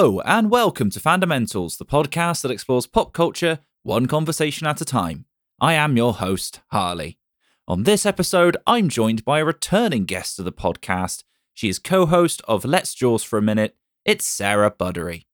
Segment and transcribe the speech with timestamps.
[0.00, 4.84] Hello, and welcome to Fandomentals, the podcast that explores pop culture one conversation at a
[4.86, 5.26] time.
[5.60, 7.18] I am your host, Harley.
[7.68, 11.24] On this episode, I'm joined by a returning guest of the podcast.
[11.52, 13.76] She is co host of Let's Jaws for a Minute.
[14.06, 15.26] It's Sarah Buddery.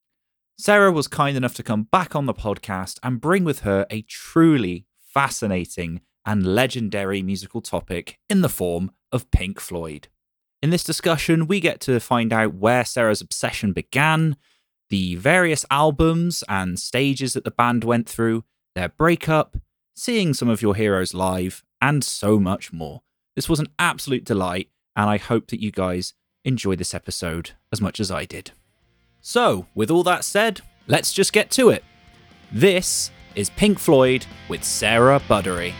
[0.57, 4.01] Sarah was kind enough to come back on the podcast and bring with her a
[4.01, 10.09] truly fascinating and legendary musical topic in the form of Pink Floyd.
[10.61, 14.35] In this discussion, we get to find out where Sarah's obsession began,
[14.89, 18.43] the various albums and stages that the band went through,
[18.75, 19.57] their breakup,
[19.95, 23.01] seeing some of your heroes live, and so much more.
[23.35, 26.13] This was an absolute delight, and I hope that you guys
[26.45, 28.51] enjoy this episode as much as I did.
[29.21, 31.83] So, with all that said, let's just get to it.
[32.51, 35.73] This is Pink Floyd with Sarah Buddery.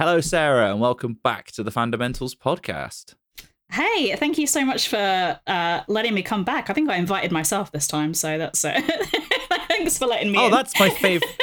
[0.00, 3.16] Hello, Sarah, and welcome back to the Fandomentals podcast.
[3.70, 6.70] Hey, thank you so much for uh, letting me come back.
[6.70, 8.82] I think I invited myself this time, so that's it.
[9.68, 10.38] Thanks for letting me.
[10.38, 10.52] Oh, in.
[10.52, 11.30] that's my favorite.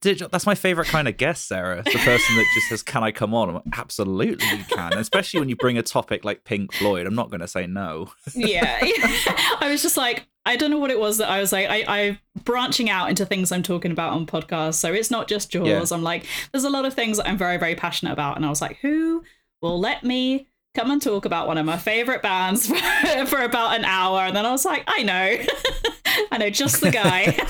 [0.00, 1.82] That's my favorite kind of guest, Sarah.
[1.82, 4.96] The person that just says, "Can I come on?" Like, Absolutely, you can.
[4.96, 8.12] Especially when you bring a topic like Pink Floyd, I'm not going to say no.
[8.32, 8.78] yeah.
[8.80, 11.68] I was just like, I don't know what it was that I was like.
[11.68, 15.50] I, I branching out into things I'm talking about on podcasts, so it's not just
[15.50, 15.90] Jaws.
[15.90, 15.94] Yeah.
[15.94, 18.48] I'm like, there's a lot of things that I'm very, very passionate about, and I
[18.48, 19.22] was like, who
[19.60, 23.78] will let me come and talk about one of my favorite bands for, for about
[23.78, 24.20] an hour?
[24.20, 25.44] And then I was like, I know,
[26.32, 27.36] I know just the guy.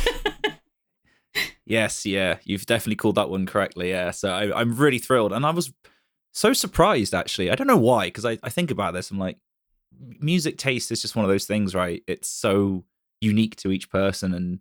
[1.64, 3.90] Yes, yeah, you've definitely called that one correctly.
[3.90, 5.70] Yeah, so I, I'm really thrilled, and I was
[6.32, 7.50] so surprised actually.
[7.50, 9.36] I don't know why, because I, I think about this, I'm like,
[10.18, 12.02] music taste is just one of those things, right?
[12.06, 12.84] It's so
[13.20, 14.60] unique to each person, and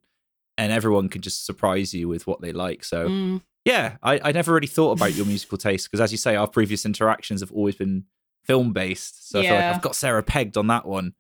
[0.58, 2.84] and everyone can just surprise you with what they like.
[2.84, 3.42] So Mm.
[3.66, 6.48] yeah, I, I never really thought about your musical taste because, as you say, our
[6.48, 8.06] previous interactions have always been
[8.46, 9.30] film based.
[9.30, 9.72] So I feel like Yeah.
[9.76, 11.14] I've got Sarah pegged on that one.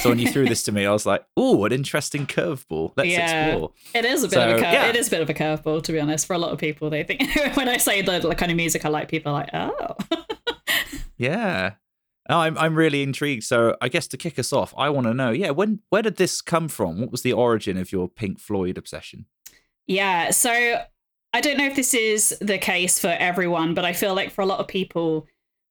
[0.00, 2.92] So when you threw this to me, I was like, "Oh, an interesting curveball.
[2.96, 3.46] Let's Yeah.
[3.50, 4.86] explore." It is a bit of a cur- yeah.
[4.88, 6.26] it is a bit of a curveball to be honest.
[6.26, 7.22] For a lot of people, they think
[7.56, 9.96] when I say the, the kind of music I like, people are like, oh,
[11.18, 11.74] Yeah.
[12.28, 13.44] Oh, I'm I'm really intrigued.
[13.44, 16.16] So I guess to kick us off, I want to know, yeah, when where did
[16.16, 17.00] this come from?
[17.00, 19.26] What was the origin of your Pink Floyd obsession?
[19.86, 20.30] yeah.
[20.30, 20.80] So
[21.32, 24.42] I don't know if this is the case for everyone, but I feel like for
[24.42, 25.26] a lot of people,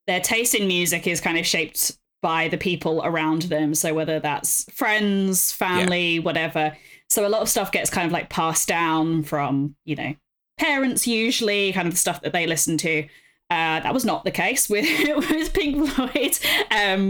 [0.07, 3.73] their taste in music is kind of shaped by the people around them.
[3.73, 6.75] So whether that's friends, family, whatever.
[7.09, 10.15] So a lot of stuff gets kind of like passed down from you know
[10.57, 13.07] parents usually, kind of the stuff that they listen to.
[13.51, 14.85] Uh, that was not the case with
[15.29, 16.39] with Pink Floyd.
[16.71, 17.09] Um,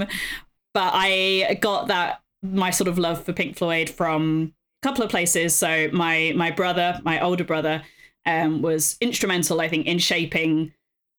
[0.74, 5.12] but I got that my sort of love for Pink Floyd from a couple of
[5.12, 5.56] places.
[5.56, 7.84] So my my brother, my older brother,
[8.26, 10.74] um, was instrumental, I think, in shaping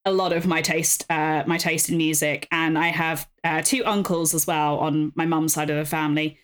[0.05, 2.49] a lot of my taste, uh, my taste in music.
[2.51, 6.39] And I have uh, two uncles as well on my mum's side of the family,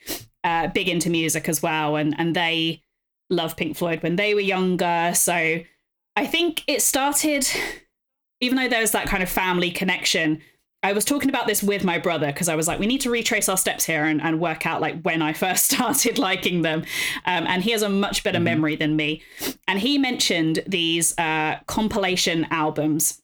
[0.45, 2.83] uh, big into music as well, and and they
[3.31, 5.13] love Pink Floyd when they were younger.
[5.15, 5.61] So
[6.17, 7.49] I think it started,
[8.41, 10.41] even though there was that kind of family connection.
[10.85, 13.11] I was talking about this with my brother because I was like, we need to
[13.11, 16.85] retrace our steps here and, and work out like when I first started liking them.
[17.27, 19.23] Um, and he has a much better memory than me.
[19.67, 23.21] And he mentioned these uh, compilation albums.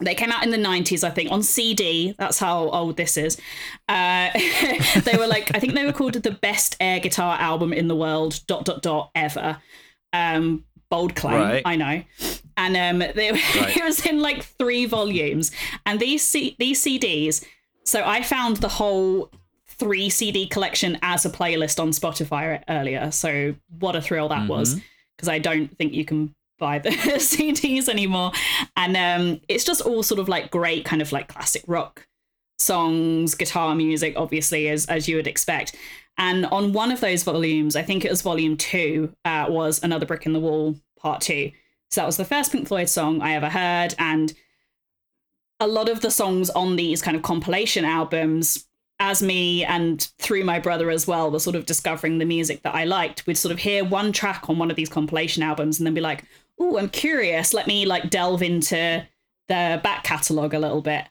[0.00, 2.14] They came out in the 90s, I think, on CD.
[2.18, 3.40] That's how old this is.
[3.88, 4.30] Uh,
[5.04, 7.96] they were like, I think they were called the best air guitar album in the
[7.96, 9.58] world, dot, dot, dot, ever.
[10.12, 11.62] Um, bold claim, Right.
[11.64, 12.02] I know.
[12.56, 13.76] And um, they, Right.
[13.76, 15.50] it was in like three volumes.
[15.86, 17.44] And these C- these CDs,
[17.84, 19.30] so I found the whole
[19.66, 23.10] three CD collection as a playlist on Spotify earlier.
[23.10, 24.80] So what a thrill that was
[25.16, 28.30] because I don't think you can buy the CDs anymore.
[28.76, 32.06] And um, it's just all sort of like great kind of like classic rock
[32.58, 35.76] songs, guitar music, obviously, as as you would expect.
[36.16, 40.06] And on one of those volumes, I think it was volume two, uh, was Another
[40.06, 41.50] Brick in the Wall, part two.
[41.90, 43.94] So that was the first Pink Floyd song I ever heard.
[43.98, 44.32] And
[45.60, 48.66] a lot of the songs on these kind of compilation albums,
[49.00, 52.74] as me and through my brother as well, were sort of discovering the music that
[52.74, 55.86] I liked, we'd sort of hear one track on one of these compilation albums and
[55.86, 56.24] then be like,
[56.60, 57.52] oh, I'm curious.
[57.52, 59.06] Let me like delve into
[59.48, 61.04] the back catalogue a little bit.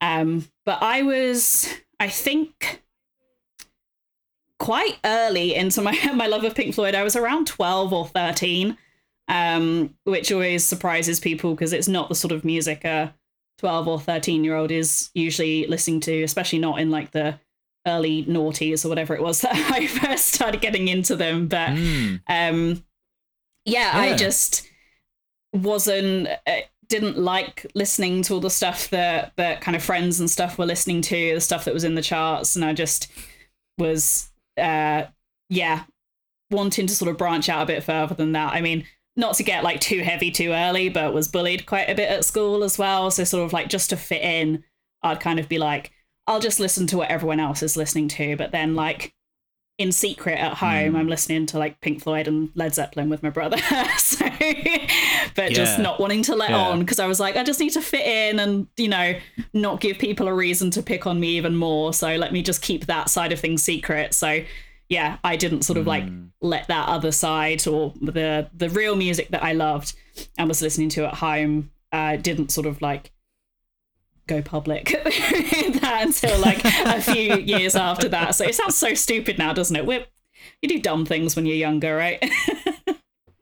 [0.00, 2.82] Um, but I was, I think,
[4.58, 6.94] quite early into my my love of Pink Floyd.
[6.94, 8.76] I was around twelve or thirteen,
[9.28, 13.14] um, which always surprises people because it's not the sort of music a
[13.58, 17.38] twelve or thirteen year old is usually listening to, especially not in like the
[17.86, 21.46] early noughties or whatever it was that I first started getting into them.
[21.48, 22.20] But Mm.
[22.28, 22.84] um,
[23.64, 24.68] yeah, I just
[25.52, 30.30] wasn't uh, didn't like listening to all the stuff that that kind of friends and
[30.30, 33.10] stuff were listening to, the stuff that was in the charts, and I just
[33.78, 35.04] was uh
[35.50, 35.84] yeah
[36.50, 38.52] wanting to sort of branch out a bit further than that.
[38.52, 38.86] I mean,
[39.16, 42.24] not to get like too heavy too early, but was bullied quite a bit at
[42.24, 43.10] school as well.
[43.10, 44.62] So sort of like just to fit in,
[45.02, 45.92] I'd kind of be like,
[46.26, 49.14] I'll just listen to what everyone else is listening to, but then like
[49.78, 50.96] in secret at home, Mm.
[50.98, 53.58] I'm listening to like Pink Floyd and Led Zeppelin with my brother.
[53.98, 54.24] so,
[55.34, 56.68] but just not wanting to let Yeah.
[56.68, 59.14] on because I was like, I just need to fit in and, you know,
[59.52, 61.92] not give people a reason to pick on me even more.
[61.92, 64.14] So let me just keep that side of things secret.
[64.14, 64.42] So,
[64.88, 66.28] yeah, I didn't sort of like Mm.
[66.40, 69.92] let that other side or the the real music that I loved
[70.38, 73.10] and was listening to at home uh, didn't sort of like
[74.28, 78.34] go public that until like a few years after that.
[78.34, 79.86] So it sounds so stupid now, doesn't it?
[79.86, 80.06] We're,
[80.62, 82.22] you do dumb things when you're younger, right?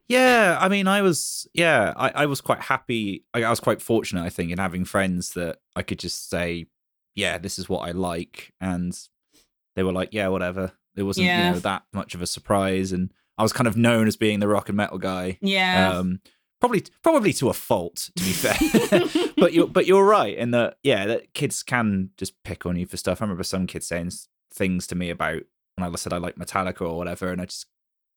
[0.06, 3.24] Yeah, I mean, I was yeah, I, I was quite happy.
[3.32, 6.66] I, I was quite fortunate, I think, in having friends that I could just say,
[7.14, 8.96] yeah, this is what I like, and
[9.76, 10.72] they were like, yeah, whatever.
[10.94, 11.46] It wasn't Yeah.
[11.48, 14.40] you know that much of a surprise, and I was kind of known as being
[14.40, 15.38] the rock and metal guy.
[15.40, 15.96] yeah.
[15.96, 16.20] Um,
[16.64, 19.32] probably probably to a fault, to be fair.
[19.36, 22.86] but you're but you're right in that yeah, that kids can just pick on you
[22.86, 23.20] for stuff.
[23.20, 24.10] I remember some kids saying
[24.52, 25.42] things to me about
[25.76, 27.66] when I said I like Metallica or whatever, and I just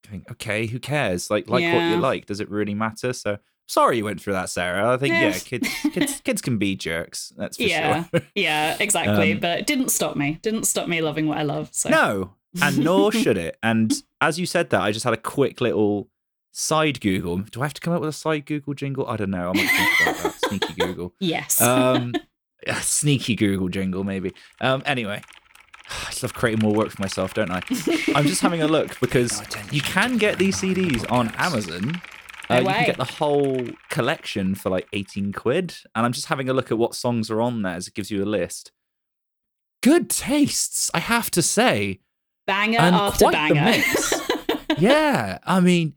[0.06, 1.30] think, okay, who cares?
[1.30, 2.26] Like like what you like.
[2.26, 3.12] Does it really matter?
[3.14, 4.94] So sorry you went through that, Sarah.
[4.94, 5.30] I think Yeah.
[5.30, 7.34] yeah, kids kids kids can be jerks.
[7.36, 8.06] That's for Yeah.
[8.06, 8.22] sure.
[8.36, 9.34] yeah, exactly.
[9.34, 10.40] Um, but it didn't stop me.
[10.42, 11.70] Didn't stop me loving what I love.
[11.74, 13.58] So No, and nor should it.
[13.62, 16.10] And as you said that, I just had a quick little
[16.58, 17.38] side Google.
[17.38, 19.08] Do I have to come up with a side Google jingle?
[19.08, 19.50] I don't know.
[19.50, 20.40] I might think about that.
[20.48, 21.14] Sneaky Google.
[21.20, 21.62] yes.
[21.62, 22.14] Um,
[22.68, 24.34] a sneaky Google jingle, maybe.
[24.60, 25.22] Um, anyway,
[25.90, 27.62] I just love creating more work for myself, don't I?
[28.16, 32.02] I'm just having a look because you can get these CDs on Amazon.
[32.50, 35.76] Uh, No you can get the whole collection for like 18 quid.
[35.94, 38.10] And I'm just having a look at what songs are on there as it gives
[38.10, 38.72] you a list.
[39.84, 42.00] Good tastes, I have to say.
[42.48, 43.78] banger and after quite the banger.
[43.78, 44.14] mix.
[44.82, 45.94] yeah, I mean,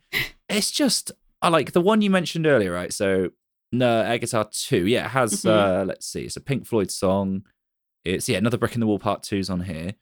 [0.50, 1.12] it's just
[1.43, 2.93] I like the one you mentioned earlier, right?
[2.93, 3.31] So,
[3.73, 5.43] no, Air Guitar Two, yeah, it has.
[5.43, 5.50] Mhm.
[5.50, 7.44] uh Let's see, it's a Pink Floyd song.
[8.05, 9.94] It's yeah, another Brick in the Wall Part Two's on here,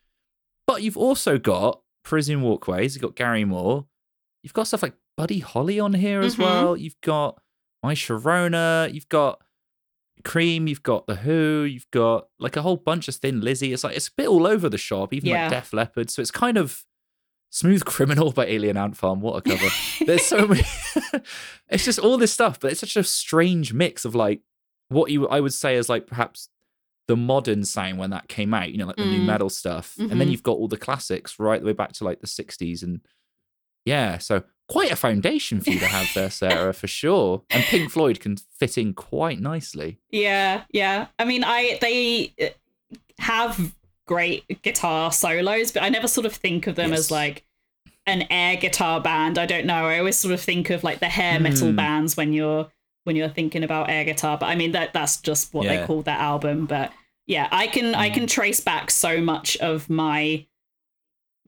[0.66, 2.94] but you've also got Parisian Walkways.
[2.94, 3.86] You've got Gary Moore.
[4.42, 6.38] You've got stuff like Buddy Holly on here as Mhm.
[6.38, 6.76] well.
[6.76, 7.40] You've got
[7.82, 8.92] My Sharona.
[8.92, 9.40] You've got
[10.24, 10.66] Cream.
[10.66, 11.62] You've got The Who.
[11.62, 13.72] You've got like a whole bunch of Thin Lizzy.
[13.72, 15.42] It's like it's a bit all over the shop, even Yeah.
[15.42, 16.10] like Def Leppard.
[16.10, 16.84] So it's kind of
[17.50, 19.20] Smooth Criminal by Alien Ant Farm.
[19.20, 19.70] What a cover.
[20.06, 20.62] There's so many.
[21.70, 24.40] it's just all this stuff, but it's such a strange mix of like
[24.88, 26.48] what you I would say is like perhaps
[27.06, 29.26] the modern sound when that came out, you know, like the new Mm.
[29.26, 29.94] metal stuff.
[29.98, 30.30] And then Mhm.
[30.32, 32.82] you've got all the classics right the way back to like the 60s.
[32.82, 33.00] And
[33.86, 37.44] yeah, so quite a foundation for you to have there, Sarah, for sure.
[37.50, 40.00] And Pink Floyd can fit in quite nicely.
[40.10, 41.06] Yeah, yeah.
[41.18, 43.74] I mean, I they uh, have
[44.08, 46.98] great guitar solos, but I never sort of think of them Yes.
[47.00, 47.44] as like
[48.06, 49.38] an air guitar band.
[49.38, 49.86] I don't know.
[49.86, 51.76] I always sort of think of like the hair metal Hmm.
[51.76, 52.68] bands when you're
[53.04, 54.36] when you're thinking about air guitar.
[54.36, 55.80] But I mean that that's just what Yeah.
[55.80, 56.66] they called that album.
[56.66, 56.92] But
[57.26, 60.44] yeah, I can I can trace back so much of my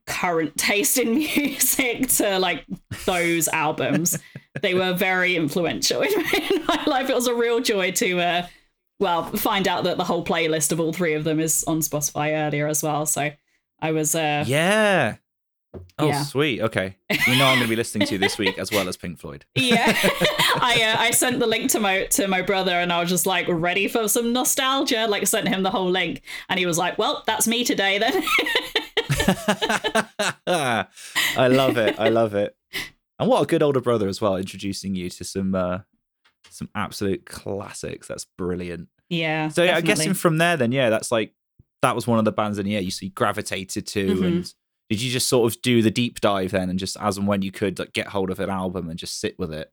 [0.06, 2.64] current taste in music to like
[3.06, 4.18] those albums.
[4.62, 7.08] they were very influential in my, in my life.
[7.10, 8.46] It was a real joy to uh
[9.00, 12.32] well find out that the whole playlist of all three of them is on Spotify
[12.46, 13.06] earlier as well.
[13.06, 13.30] So
[13.80, 15.16] I was uh Yeah.
[16.00, 16.22] Oh, Yeah.
[16.24, 16.60] sweet.
[16.62, 16.96] Okay.
[17.28, 19.18] You know I'm going to be listening to you this week as well as Pink
[19.20, 19.44] Floyd.
[19.54, 19.96] yeah
[20.62, 23.24] i uh, i sent the link to my to my brother and i was just
[23.24, 26.98] like ready for some nostalgia like sent him the whole link and he was like
[26.98, 28.12] well that's me today then
[30.46, 31.98] I love it.
[31.98, 32.56] I love it.
[33.18, 35.78] And what a good older brother as well, introducing you to some uh
[36.50, 38.08] some absolute classics.
[38.08, 38.88] That's brilliant.
[39.08, 39.86] yeah So yeah, I'm definitely.
[40.04, 41.34] guessing from there, then yeah, that's like
[41.82, 44.06] that was one of the bands, and yeah, you see gravitated to.
[44.16, 44.26] Mhm.
[44.26, 44.54] And
[44.90, 47.42] did you just sort of do the deep dive then, and just as and when
[47.42, 49.72] you could, like get hold of an album and just sit with it?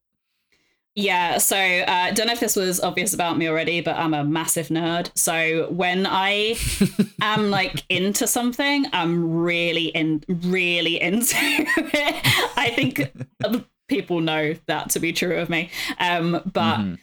[0.99, 4.23] Yeah, so uh, don't know if this was obvious about me already, but I'm a
[4.23, 5.11] massive nerd.
[5.15, 6.55] So when I
[7.21, 12.51] am like into something, I'm really in, really into it.
[12.57, 13.11] I think
[13.87, 15.69] people know that to be true of me.
[15.99, 16.97] Um, but Mhm.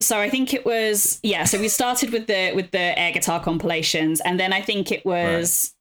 [0.00, 1.44] so I think it was yeah.
[1.44, 5.04] So we started with the with the air guitar compilations, and then I think it
[5.04, 5.74] was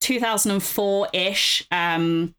[0.00, 2.34] 2004 ish um,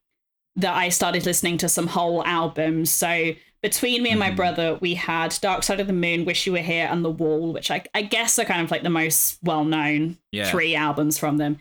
[0.56, 2.92] that I started listening to some whole albums.
[2.92, 4.36] So between me and my Mhm.
[4.36, 7.52] brother, we had Dark Side of the Moon, Wish You Were Here, and The Wall,
[7.52, 10.50] which I, I guess are kind of like the most well known Yeah.
[10.52, 11.58] three albums from them.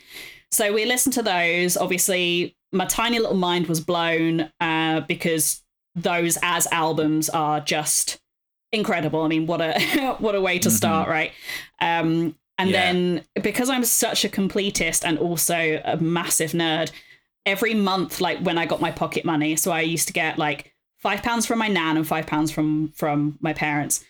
[0.53, 1.77] So we listened to those.
[1.77, 5.63] Obviously, my tiny little mind was blown uh, because
[5.95, 8.19] those as albums are just
[8.73, 9.23] incredible.
[9.23, 10.73] I mean, what a what a way to Mhm.
[10.73, 11.33] start, right?
[11.81, 12.81] Um, and Yeah.
[12.93, 16.91] then because I'm such a completist and also a massive nerd,
[17.47, 20.73] every month, like when I got my pocket money, so I used to get like
[20.99, 24.05] five pounds from my nan and five pounds from from my parents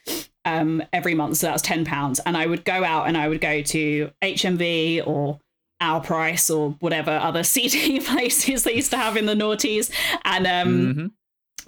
[0.44, 1.36] um, every month.
[1.38, 4.10] So that was ten pounds, and I would go out and I would go to
[4.22, 5.38] HMV or
[5.80, 9.90] Our Price or whatever other CD places they used to have in the noughties,
[10.24, 11.10] and um, Mhm.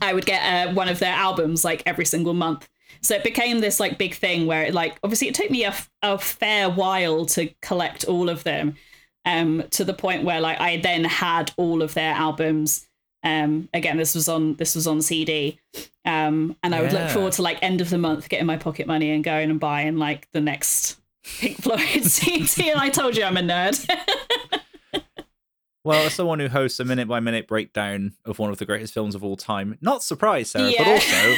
[0.03, 2.69] I would get uh, one of their albums like every single month.
[3.01, 5.75] So it became this like big thing where it, like obviously it took me a,
[6.03, 8.77] a fair while to collect all of them
[9.25, 12.87] um to the point where like I then had all of their albums
[13.25, 15.59] um again this was on this was on CD
[16.05, 18.87] um and I would look forward to like end of the month getting my pocket
[18.87, 20.97] money and going and buying like the next
[21.39, 23.85] Pink Floyd CD and I told you I'm a nerd
[25.85, 28.93] Well, as someone who hosts a minute by minute breakdown of one of the greatest
[28.93, 31.35] films of all time, not surprised, Sarah, but also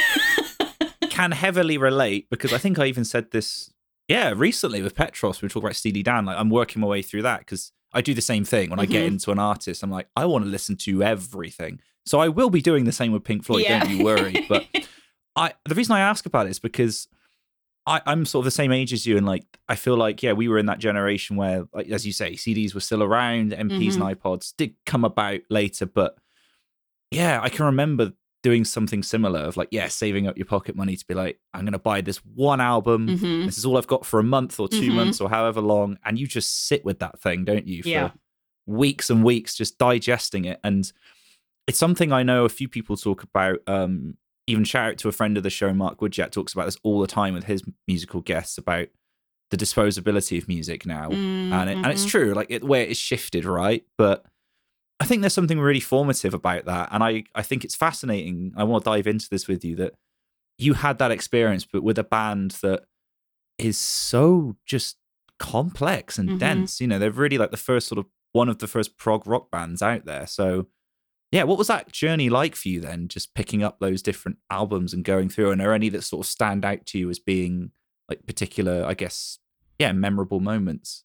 [1.11, 3.71] can heavily relate because I think I even said this,
[4.07, 5.39] yeah, recently with Petros.
[5.39, 6.25] We were talking about Steely Dan.
[6.25, 8.87] Like, I'm working my way through that because I do the same thing when I
[8.87, 9.07] get Mhm.
[9.13, 9.83] into an artist.
[9.83, 11.79] I'm like, I want to listen to everything.
[12.07, 13.61] So I will be doing the same with Pink Floyd.
[13.63, 13.81] Yeah.
[13.83, 14.47] Don't you worry.
[14.49, 14.65] But
[15.35, 17.07] I, the reason I ask about it is because
[17.85, 20.33] I, I'm sort of the same age as you, and like I feel like yeah,
[20.33, 23.95] we were in that generation where, like as you say, CDs were still around, MPs
[23.95, 26.15] and iPods did come about later, but
[27.11, 30.95] yeah, I can remember doing something similar of like yeah, saving up your pocket money
[30.95, 33.07] to be like, I'm gonna buy this one album.
[33.07, 33.45] Mhm.
[33.45, 34.95] This is all I've got for a month or 2 Mhm.
[34.95, 37.81] months or however long, and you just sit with that thing, don't you?
[37.83, 38.11] For Yeah.
[38.67, 40.91] weeks and weeks, just digesting it, and
[41.67, 43.59] it's something I know a few people talk about.
[43.67, 44.17] Um,
[44.49, 46.99] even shout out to a friend of the show, Mark Woodjack, talks about this all
[47.01, 48.87] the time with his musical guests about
[49.51, 52.09] the disposability of music now, and it, and it's Mhm.
[52.09, 53.83] true, like it, where it's shifted, right?
[53.97, 54.25] But
[54.99, 58.53] I think there's something really formative about that, and I I think it's fascinating.
[58.57, 59.93] I want to dive into this with you that
[60.57, 62.83] you had that experience, but with a band that
[63.57, 64.97] is so just
[65.39, 66.37] complex and Mhm.
[66.39, 66.81] dense.
[66.81, 69.49] You know, they're really like the first sort of one of the first prog rock
[69.49, 70.27] bands out there.
[70.27, 70.67] So
[71.31, 73.07] yeah, what was that journey like for you then?
[73.07, 76.29] Just picking up those different albums and going through, and are any that sort of
[76.29, 77.71] stand out to you as being
[78.09, 79.37] like particular, I guess,
[79.77, 81.03] yeah, memorable moments?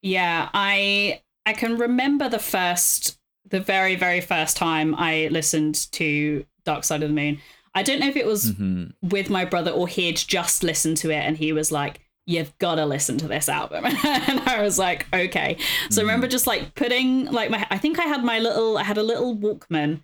[0.00, 3.18] Yeah, I I can remember the first
[3.48, 7.38] the very very first time I listened to Dark Side of the Moon.
[7.74, 11.10] I don't know if it was hmm with my brother or he'd just listened to
[11.10, 13.84] it and he was like you've got to listen to this album.
[14.04, 15.56] And i was like okay.
[15.90, 18.82] So i remember just like putting like my i think i had my little i
[18.84, 20.00] had a little walkman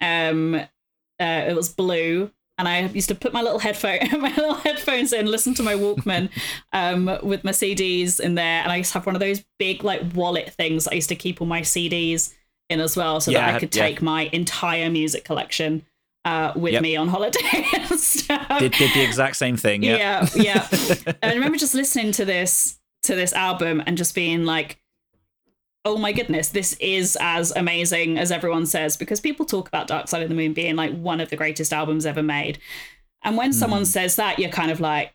[0.00, 4.54] um uh, it was blue and i used to put my little headphone my little
[4.54, 6.28] headphones in listen to my walkman
[6.72, 9.84] um with my cds in there and i used to have one of those big
[9.84, 12.34] like wallet things i used to keep all my cds
[12.68, 13.82] in as well so Yeah, that i could yeah.
[13.86, 15.86] take my entire music collection
[16.24, 16.82] uh, with Yep.
[16.82, 17.38] me on holiday
[17.76, 18.58] and stuff.
[18.60, 19.82] Did, did the exact same thing.
[19.82, 20.28] Yeah.
[20.34, 20.68] Yeah, yeah.
[21.22, 24.78] and I remember just listening to this to this album and just being like,
[25.84, 30.06] "Oh my goodness, this is as amazing as everyone says." Because people talk about Dark
[30.08, 32.58] Side of the Moon being like one of the greatest albums ever made,
[33.24, 33.86] and when someone Mm.
[33.86, 35.12] says that, you're kind of like,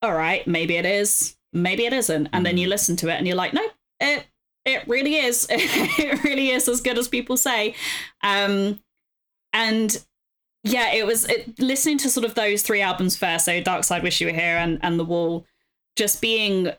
[0.00, 3.26] "All right, maybe it is, maybe it isn't," and then you listen to it and
[3.26, 3.66] you're like, "No,
[4.00, 4.24] it
[4.64, 5.46] it really is.
[5.50, 7.74] it really is as good as people say."
[8.22, 8.80] Um,
[9.52, 10.02] and
[10.66, 14.02] yeah, it was it, listening to sort of those three albums first, so Dark Side,
[14.02, 15.46] Wish You Were Here, and and The Wall,
[15.96, 16.70] just being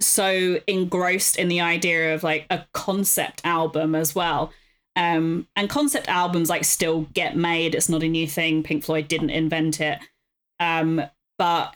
[0.00, 4.52] so engrossed in the idea of like a concept album as well.
[4.96, 7.74] Um, and concept albums like still get made.
[7.74, 8.62] It's not a new thing.
[8.62, 9.98] Pink Floyd didn't invent it.
[10.60, 11.02] Um,
[11.36, 11.74] but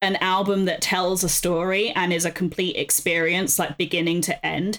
[0.00, 4.78] an album that tells a story and is a complete experience, like beginning to end.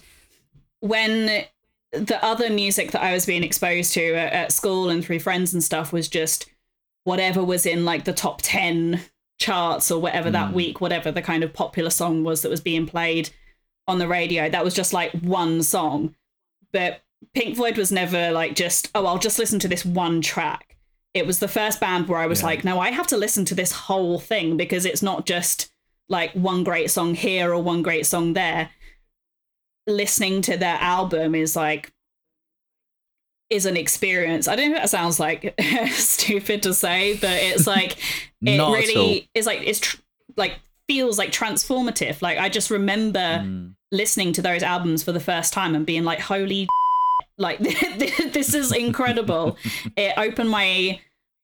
[0.80, 1.44] When
[1.92, 5.54] the other music that I was being exposed to at, at school and through friends
[5.54, 6.48] and stuff was just
[7.04, 9.02] whatever was in like the top 10
[9.40, 10.54] charts or whatever that Mm.
[10.54, 13.30] week, whatever the kind of popular song was that was being played
[13.88, 14.50] on the radio.
[14.50, 16.16] That was just like one song.
[16.72, 17.02] But
[17.34, 20.76] Pink Floyd was never like just, oh, I'll just listen to this one track.
[21.16, 22.46] It was the first band where I was Yeah.
[22.48, 25.72] like, no, I have to listen to this whole thing because it's not just
[26.08, 28.70] like one great song here or one great song there
[29.90, 31.92] listening to their album is like
[33.50, 34.48] is an experience.
[34.48, 35.60] I don't know if that sounds like
[35.92, 37.98] stupid to say, but it's like
[38.42, 39.98] it really is like it's tr-
[40.38, 42.22] like feels like transformative.
[42.22, 43.74] Like I just remember Mm.
[43.92, 46.68] listening to those albums for the first time and being like, "Holy,
[47.38, 49.58] like this is incredible!"
[49.96, 51.00] it opened my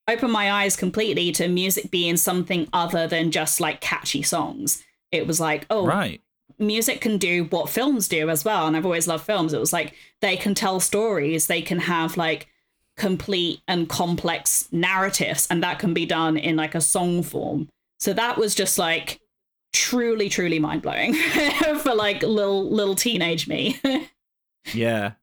[0.07, 4.83] opened my eyes completely to music being something other than just like catchy songs.
[5.11, 6.21] It was like, oh, Right.
[6.57, 8.67] Music can do what films do as well.
[8.67, 9.53] And I've always loved films.
[9.53, 12.47] It was like they can tell stories, they can have like
[12.97, 17.69] complete and complex narratives, and that can be done in like a song form.
[17.99, 19.19] So that was just like
[19.73, 21.13] truly, truly mind blowing
[21.79, 23.79] for like little little teenage me.
[24.73, 25.13] Yeah.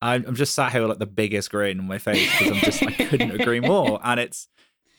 [0.00, 2.60] I'm, I'm just sat here with like the biggest grin on my face because I'm
[2.60, 4.00] just, I couldn't agree more.
[4.02, 4.48] And it's,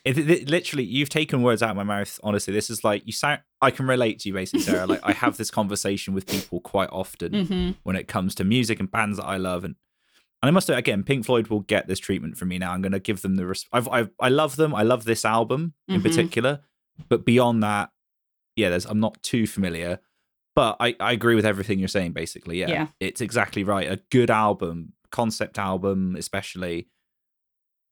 [0.06, 2.20] it, it- literally, you've taken words out of my mouth.
[2.24, 4.86] Honestly, this is like, you sound, I can relate to you basically, Sarah.
[4.86, 8.80] Like, I have this conversation with people quite often hmm when it comes to music
[8.80, 9.64] and bands that I love.
[9.64, 9.76] And,
[10.42, 12.72] and I must say, again, Pink Floyd will get this treatment from me now.
[12.74, 14.76] I'm going to give them the, res- I've, I've, I love them.
[14.76, 16.04] I love this album in Mhm.
[16.04, 16.60] particular.
[17.10, 17.90] But beyond that,
[18.56, 20.00] yeah, there's, I'm not too familiar.
[20.56, 22.60] But I, I agree with everything you're saying, basically.
[22.60, 22.70] Yeah.
[22.70, 22.88] Yeah.
[23.00, 23.92] It's exactly right.
[23.92, 26.90] A good album, concept album, especially.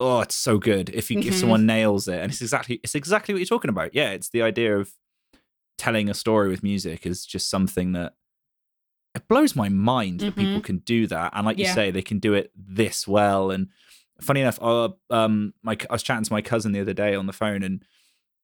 [0.01, 0.89] Oh, it's so good.
[0.89, 1.33] If you if Mhm.
[1.39, 2.19] someone nails it.
[2.19, 3.93] And it's exactly it's exactly what you're talking about.
[3.93, 4.91] Yeah, it's the idea of
[5.77, 8.15] telling a story with music is just something that
[9.15, 11.31] it blows my mind that people can do that.
[11.35, 13.51] And like you say, they can do it this well.
[13.51, 13.67] And
[14.21, 17.27] funny enough, uh, um, my I was chatting to my cousin the other day on
[17.27, 17.83] the phone, and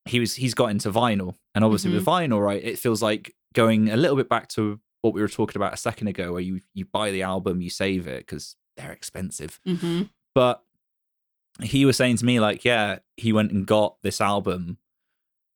[0.06, 3.90] he was he's got into vinyl, and obviously with vinyl, right, it feels like going
[3.90, 6.62] a little bit back to what we were talking about a second ago, where you
[6.74, 10.04] you buy the album, you save it because they're expensive, hmm
[10.36, 10.64] but
[11.64, 14.78] he was saying to me like, yeah, he went and got this album.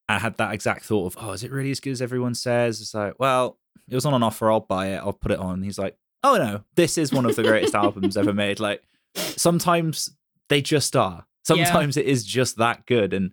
[0.09, 2.81] I had that exact thought of, oh, is it really as good as everyone says?
[2.81, 3.57] It's like, well,
[3.89, 4.51] it was on an offer.
[4.51, 4.97] I'll buy it.
[4.97, 5.61] I'll put it on.
[5.63, 8.59] He's like, oh no, this is one of the greatest albums ever made.
[8.59, 8.83] Like,
[9.15, 10.09] sometimes
[10.49, 11.25] they just are.
[11.49, 11.63] Yeah.
[11.65, 13.13] Sometimes it is just that good.
[13.13, 13.31] And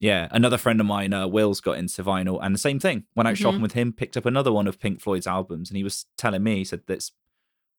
[0.00, 3.04] yeah, another friend of mine, uh, Will's got into vinyl, and the same thing.
[3.14, 3.38] Went out Mhm.
[3.38, 6.42] shopping with him, picked up another one of Pink Floyd's albums, and he was telling
[6.42, 7.12] me, he said that's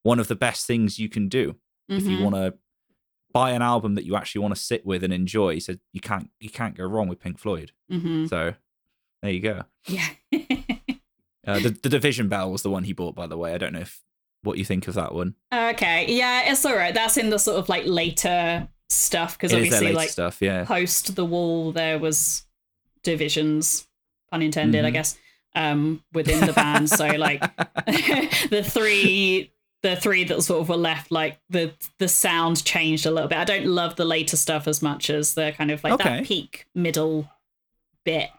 [0.04, 1.56] one of the best things you can do
[1.90, 2.24] if you Mhm.
[2.24, 2.54] want to
[3.36, 5.54] buy an album that you actually want to sit with and enjoy.
[5.54, 7.72] He said you can't you can't go wrong with Pink Floyd.
[7.90, 8.54] hmm So
[9.22, 9.64] there you go.
[9.88, 10.08] Yeah.
[11.48, 13.54] Uh, the the Division Bell was the one he bought, by the way.
[13.54, 14.02] I don't know if
[14.42, 15.36] what you think of that one.
[15.54, 16.06] okay.
[16.10, 16.92] Yeah, it's all right.
[16.92, 20.42] That's in the sort of like later stuff because It is their obviously like stuff,
[20.42, 20.64] yeah.
[20.66, 22.46] post the wall there was
[23.04, 23.88] divisions
[24.32, 24.94] pun intended i Mhm.
[24.94, 25.18] guess
[25.56, 27.42] um within the band so like
[28.50, 29.52] the three
[29.86, 33.38] the three that sort of were left like the the sound changed a little bit
[33.38, 36.10] i don't love the later stuff as much as the kind of like Okay.
[36.10, 37.30] that peak middle
[38.04, 38.30] bit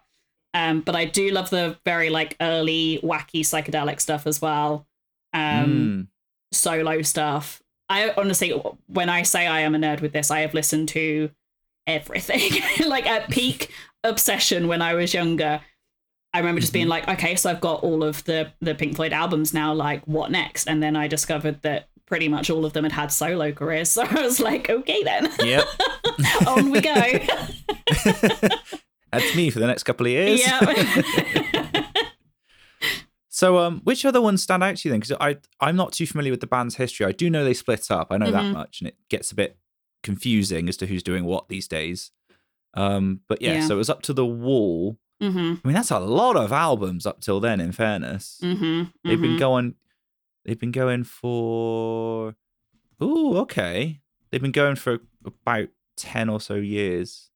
[0.55, 4.87] um but i do love the very like early wacky psychedelic stuff as well
[5.33, 6.07] um Mm.
[6.53, 7.63] solo stuff.
[7.89, 8.51] I honestly,
[8.89, 11.31] when I say I am a nerd with this, I have listened to
[11.87, 12.51] everything.
[12.89, 13.71] like at peak
[14.03, 15.61] obsession when I was younger.
[16.37, 16.79] I remember just Mm-hmm.
[16.79, 19.73] being like, okay, so I've got all of the the Pink Floyd albums now.
[19.75, 20.69] Like, what next?
[20.69, 23.91] And then I discovered that pretty much all of them had had solo careers.
[23.97, 25.65] So I was like, okay, then Yep.
[26.47, 26.95] on we go.
[29.13, 30.41] That's me for the next couple of years.
[30.41, 31.83] yeah.
[33.29, 35.01] So, um, which other ones stand out to you then?
[35.01, 37.05] Because I, I'm not too familiar with the band's history.
[37.05, 38.09] I do know they split up.
[38.11, 38.53] I know that Mhm.
[38.55, 39.59] much, and it gets a bit
[40.03, 42.13] confusing as to who's doing what these days.
[42.73, 43.67] Um, but yeah, Yeah.
[43.67, 44.97] so it was up to the wall.
[45.21, 47.61] Hmm I mean, that's a lot of albums up till then.
[47.61, 49.75] In fairness, hmm they've been going,
[50.45, 52.35] they've been going for.
[53.03, 54.01] Ooh, okay.
[54.31, 57.31] They've been going for about ten or so years.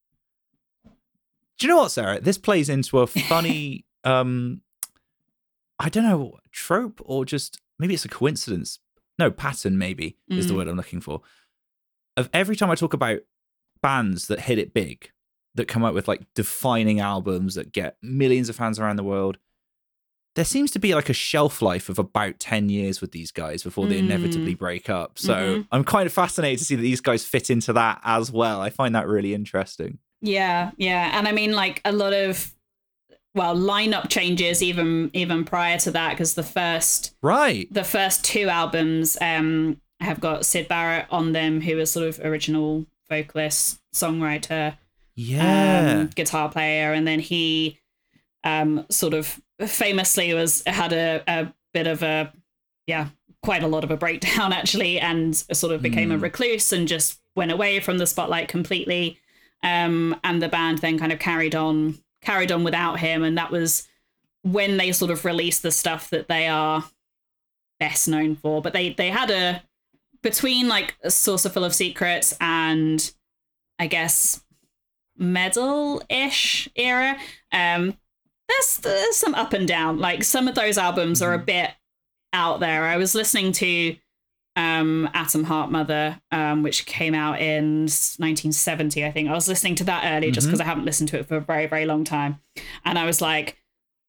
[1.59, 2.21] Do you know what, Sarah?
[2.21, 4.63] This plays into a funny, um,
[5.79, 8.79] I don't know, trope or just maybe it's a coincidence.
[9.19, 10.57] No, pattern maybe is the Mhm.
[10.57, 11.21] word I'm looking for.
[12.17, 13.21] Of every time I talk about
[13.83, 15.11] bands that hit it big,
[15.61, 19.39] that come out with like defining albums that get millions of fans around the world,
[20.37, 23.63] there seems to be like a shelf life of about 10 years with these guys
[23.63, 25.19] before they inevitably break up.
[25.19, 25.67] So Mhm.
[25.73, 28.61] I'm kind of fascinated to see that these guys fit into that as well.
[28.61, 29.99] I find that really interesting.
[30.23, 32.53] Yeah, yeah, and I mean like a lot of
[33.35, 37.73] well lineup changes even even prior to that because the first Right.
[37.73, 42.19] the first two albums um have got Syd Barrett on them who is sort of
[42.25, 44.77] original vocalist songwriter
[45.29, 46.01] Yeah.
[46.01, 47.79] um, guitar player and then he
[48.45, 52.33] um sort of famously was had a, a bit of a
[52.87, 53.09] yeah
[53.43, 56.23] quite a lot of a breakdown actually and sort of became a Hmm.
[56.23, 59.19] recluse and just went away from the spotlight completely
[59.63, 63.51] um and the band then kind of carried on carried on without him and that
[63.51, 63.87] was
[64.43, 66.85] when they sort of released the stuff that they are
[67.79, 69.63] best known for but they they had a
[70.23, 73.13] between like a saucerful of secrets and
[73.79, 74.43] I guess
[75.21, 77.17] Meddle-ish era.
[77.53, 77.97] Um,
[78.49, 79.99] there's there's some up and down.
[79.99, 81.71] Like some of those albums are a bit
[82.33, 82.85] out there.
[82.85, 83.97] I was listening to
[84.57, 89.29] um Atom Heart Mother, um, which came out in 1970, I think.
[89.29, 91.41] I was listening to that earlier just because I haven't listened to it for a
[91.41, 92.41] very, very long time.
[92.85, 93.57] And I was like,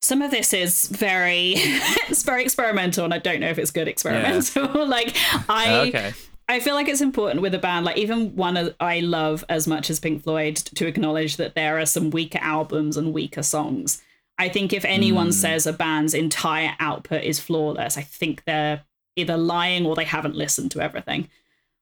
[0.02, 3.88] some of this is very it's very experimental and I don't know if it's good
[3.88, 4.88] experimental.
[4.88, 5.15] like
[5.47, 6.13] I okay.
[6.47, 9.89] I feel like it's important with a band, like even one I love as much
[9.89, 14.01] as Pink Floyd, to acknowledge that there are some weaker albums and weaker songs.
[14.38, 15.34] I think if anyone Mm.
[15.34, 18.84] says a band's entire output is flawless, I think they're
[19.15, 21.30] either lying or they haven't listened to everything.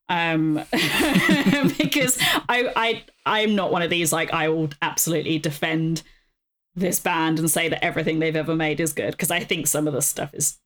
[0.10, 0.56] Um,
[1.78, 2.18] because
[2.50, 6.02] I I I'm not one of these like I will absolutely defend
[6.76, 9.88] this band and say that everything they've ever made is good because I think some
[9.88, 10.58] of the stuff is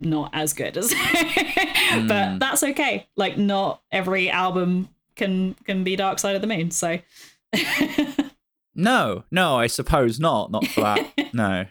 [0.00, 0.92] not as good as
[2.06, 6.70] but that's okay like not every album can can be dark side of the moon
[6.70, 6.98] so
[8.76, 10.50] No, no, I suppose not.
[10.50, 11.10] Not for that.
[11.32, 11.64] no.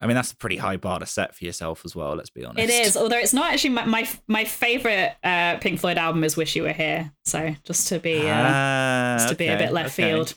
[0.00, 2.14] I mean, that's a pretty high bar to set for yourself as well.
[2.14, 2.68] Let's be honest.
[2.68, 6.36] it is although it's not actually my my, my favorite uh pink floyd album is
[6.36, 9.72] wish you were here so just to be uh, Ah, just to be a bit
[9.72, 10.10] left okay.
[10.10, 10.34] field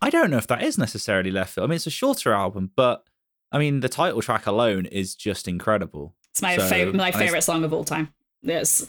[0.00, 1.64] I don't know if that is necessarily left field.
[1.64, 3.04] I mean, it's a shorter album, but
[3.52, 6.14] I mean, the title track alone is just incredible.
[6.30, 8.86] it's my So, favorite my favorite song of all time it's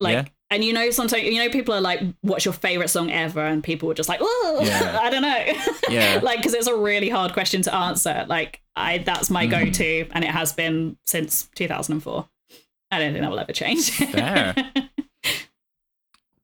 [0.00, 0.24] like Yeah?
[0.50, 3.62] and you know sometimes you know people are like what's your favorite song ever and
[3.62, 4.98] people were just like oh Yeah.
[5.02, 5.44] i don't know
[5.90, 6.20] Yeah.
[6.22, 9.50] like because it's a really hard question to answer like i that's my Mhm.
[9.50, 12.28] go-to and it has been since 2004
[12.90, 14.54] i don't think that will ever change Fair.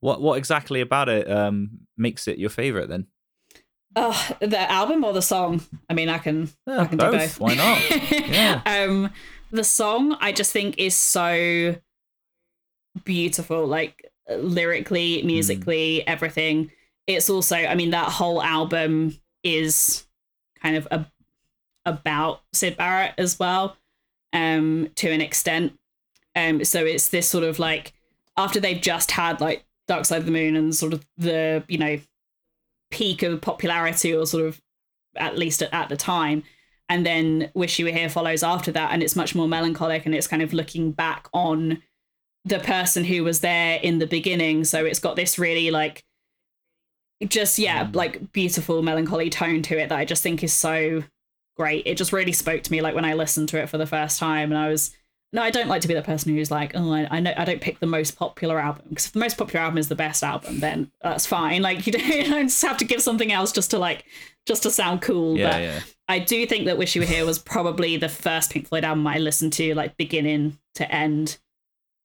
[0.00, 3.06] What what exactly about it um, makes it your favorite then?
[3.96, 7.12] Oh the album or the song i mean i can Yeah, i can do both.
[7.12, 7.78] both Why not?
[8.10, 8.60] Yeah.
[8.66, 9.10] um
[9.50, 11.76] the song i just think is so
[13.04, 15.26] beautiful like lyrically Hmm.
[15.26, 16.70] musically everything
[17.06, 20.06] it's also i mean that whole album is
[20.62, 21.06] kind of a,
[21.84, 23.76] about syd barrett as well
[24.32, 25.78] um to an extent
[26.34, 27.92] um so it's this sort of like
[28.36, 31.76] after they've just had like dark side of the moon and sort of the you
[31.78, 31.98] know
[32.94, 34.60] peak of popularity or sort of
[35.16, 36.44] at least at, at the time.
[36.88, 40.14] And then wish you were here follows after that and it's much more melancholic and
[40.14, 41.82] it's kind of looking back on
[42.44, 44.64] the person who was there in the beginning.
[44.64, 46.04] So it's got this really like
[47.28, 47.94] just yeah mm.
[47.94, 51.02] like beautiful melancholy tone to it that i just think is so
[51.56, 51.86] great.
[51.86, 54.18] It just really spoke to me like when i listened to it for the first
[54.18, 54.90] time and i was
[55.34, 57.44] no i don't like to be the person who's like oh i, I know i
[57.44, 60.22] don't pick the most popular album because if the most popular album is the best
[60.22, 63.52] album then that's fine like you don't, you don't just have to give something else
[63.52, 64.06] just to like
[64.46, 65.80] just to sound cool Yeah, but yeah.
[66.08, 69.06] I do think that Wish You Were Here was probably the first Pink Floyd album
[69.06, 71.38] I listened to, like beginning to end.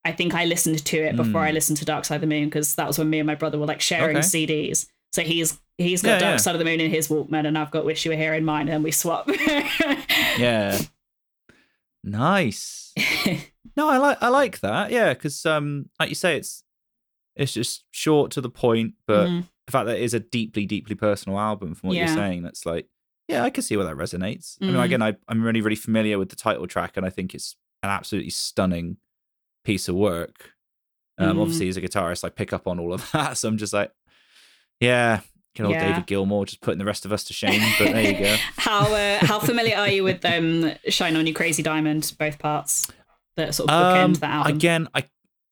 [0.05, 1.47] I think I listened to it before Mm.
[1.47, 3.35] I listened to Dark Side of the Moon because that was when me and my
[3.35, 4.25] brother were like sharing Okay.
[4.25, 4.85] CDs.
[5.11, 6.39] So he's he's got Yeah, Dark.
[6.39, 8.45] Side of the Moon in his Walkman, and I've got Wish You Were Here in
[8.45, 9.29] mine, and we swap.
[10.37, 10.79] Yeah.
[12.03, 12.93] Nice.
[13.77, 14.91] No, I like I like that.
[14.91, 16.63] Yeah, because um, like you say, it's
[17.35, 19.43] it's just short to the point, but Mhm.
[19.67, 22.05] the fact that it is a deeply, deeply personal album, from what Yeah.
[22.07, 22.87] you're saying, that's like,
[23.29, 24.57] yeah, I can see where that resonates.
[24.61, 24.83] I mean, Mhm.
[24.83, 27.89] again, I, I'm really, really familiar with the title track, and I think it's an
[27.89, 28.97] absolutely stunning
[29.63, 30.55] piece of work.
[31.17, 31.41] Um, Mhm.
[31.41, 33.91] Obviously, as a guitarist, I pick up on all of that, so I'm just like,
[34.81, 35.21] yeah,
[35.55, 35.87] good old Yeah.
[35.89, 37.61] David Gilmour, just putting the rest of us to shame.
[37.77, 38.35] But there you go.
[38.57, 42.87] how uh, how familiar are you with um, Shine On You Crazy Diamond, both parts
[43.35, 44.55] that sort of bookend Um, that album?
[44.55, 45.03] again, I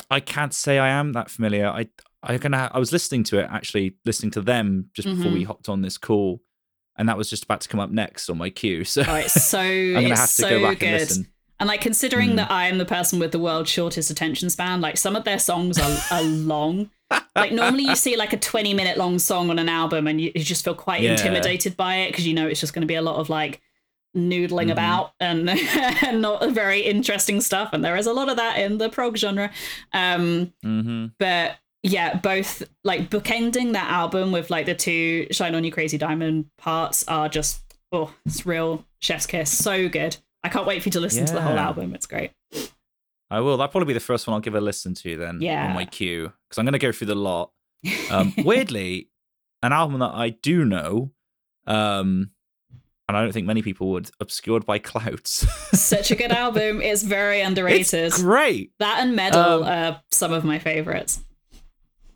[0.09, 1.67] I can't say I am that familiar.
[1.67, 1.87] I
[2.23, 5.33] I gonna I was listening to it actually, listening to them just before Mm-hmm.
[5.33, 6.41] we hopped on this call,
[6.97, 8.83] and that was just about to come up next on my queue.
[8.83, 10.87] So Oh, it's so I'm gonna have to so go back good.
[10.89, 11.27] and listen.
[11.59, 12.35] And like considering Mm.
[12.35, 15.39] that I am the person with the world's shortest attention span, like some of their
[15.39, 16.91] songs are, are long.
[17.35, 20.31] Like normally you see like a 20 minute long song on an album and you,
[20.35, 21.11] you just feel quite Yeah.
[21.11, 23.61] intimidated by it because you know it's just going to be a lot of like
[24.15, 24.71] noodling Mhm.
[24.71, 27.69] about and, and not very interesting stuff.
[27.73, 29.51] And there is a lot of that in the prog genre.
[29.93, 35.63] Um, hmm but yeah, both like bookending that album with like the two Shine On
[35.63, 39.55] You Crazy Diamond parts are just oh, it's real chef's kiss.
[39.55, 40.17] So good.
[40.43, 41.93] I can't wait for you to listen to the whole album.
[41.93, 42.31] It's great.
[43.29, 43.57] I will.
[43.57, 45.67] That'll probably be the first one I'll give a listen to then Yeah.
[45.67, 47.51] on my queue because I'm gonna go through the lot.
[48.09, 49.09] Um, weirdly,
[49.61, 51.11] an album that I do know,
[51.65, 52.31] um,
[53.09, 55.45] and I don't think many people would, obscured by clouds.
[55.73, 56.81] Such a good album.
[56.81, 57.93] It's very underrated.
[57.93, 58.71] it's great.
[58.79, 61.19] that and Meddle Um, are some of my favorites.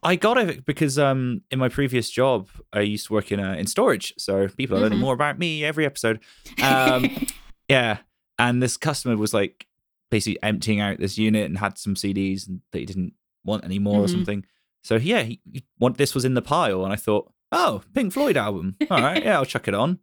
[0.04, 3.54] I got it because um in my previous job I used to work in uh,
[3.54, 5.02] in storage, so people are learning Mhm.
[5.02, 6.20] more about me every episode.
[6.64, 7.28] Um,
[7.70, 7.98] yeah,
[8.40, 9.68] and this customer was like
[10.12, 14.06] basically emptying out this unit and had some CDs that he didn't want anymore or
[14.06, 14.12] Mhm.
[14.12, 14.46] something.
[14.84, 15.64] So yeah, he, he
[15.96, 18.76] this was in the pile, and I thought, oh, Pink Floyd album.
[18.92, 20.00] All right, yeah, I'll chuck it on.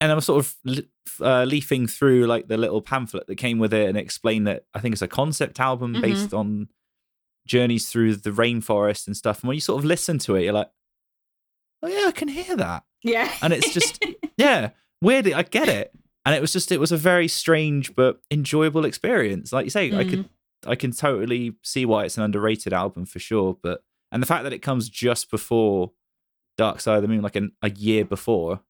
[0.00, 0.84] And I was sort of
[1.20, 4.80] uh, leafing through like the little pamphlet that came with it and explained that I
[4.80, 6.00] think it's a concept album Mhm.
[6.02, 6.68] based on
[7.46, 9.40] journeys through the rainforest and stuff.
[9.42, 10.70] And when you sort of listen to it, you're like,
[11.82, 12.84] oh yeah, I can hear that.
[13.02, 13.32] Yeah.
[13.42, 14.04] And it's just
[14.36, 15.92] yeah, weirdly, I get it.
[16.24, 19.52] And it was just it was a very strange but enjoyable experience.
[19.52, 20.28] Like you say, I could
[20.66, 23.56] I can totally see why it's an underrated album for sure.
[23.60, 25.92] But and the fact that it comes just before
[26.56, 28.60] Dark Side of the Moon, like an, a year before,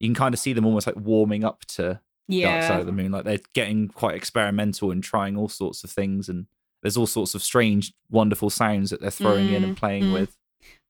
[0.00, 2.92] you can kind of see them almost like warming up to Dark Side of the
[2.92, 3.12] Moon.
[3.12, 6.46] Like they're getting quite experimental and trying all sorts of things, and
[6.82, 10.12] there's all sorts of strange, wonderful sounds that they're throwing in and playing mm.
[10.14, 10.36] with.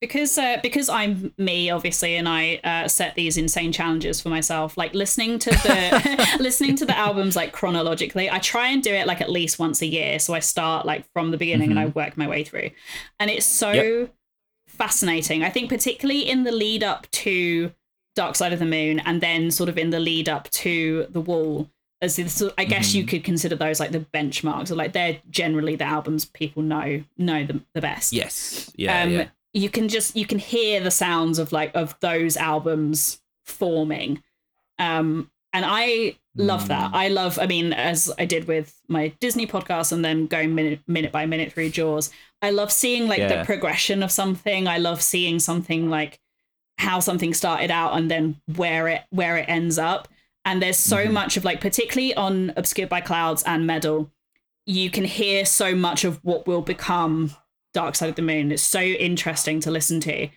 [0.00, 4.76] Because uh, because I'm me obviously and I uh, set these insane challenges for myself
[4.78, 9.06] like listening to the listening to the albums like chronologically I try and do it
[9.06, 10.18] like at least once a year.
[10.18, 12.70] So I start like from the beginning and I work my way through.
[13.18, 14.14] And it's so Yep.
[14.68, 15.42] fascinating.
[15.42, 17.72] I think particularly in the lead up to
[18.16, 21.20] Dark Side of the Moon and then sort of in the lead up to The
[21.20, 21.70] Wall
[22.02, 24.70] as this, I guess you could consider those like the benchmarks.
[24.70, 28.12] Or like they're generally the albums people know know the, the best.
[28.14, 29.28] Yes, yeah, um, yeah.
[29.52, 34.22] You can just you can hear the sounds of like of those albums forming
[34.78, 36.94] um and i love that Mm.
[36.94, 40.80] i love i mean as i did with my disney podcast and then going minute
[40.86, 42.10] minute by minute through jaws
[42.40, 43.40] i love seeing like Yeah.
[43.40, 46.20] the progression of something i love seeing something like
[46.78, 50.06] how something started out and then where it where it ends up
[50.44, 51.12] and there's so Mhm.
[51.12, 54.12] much of like particularly on obscured by clouds and meddle
[54.66, 57.34] you can hear so much of what will become
[57.72, 60.28] dark side of the moon it's so interesting to listen to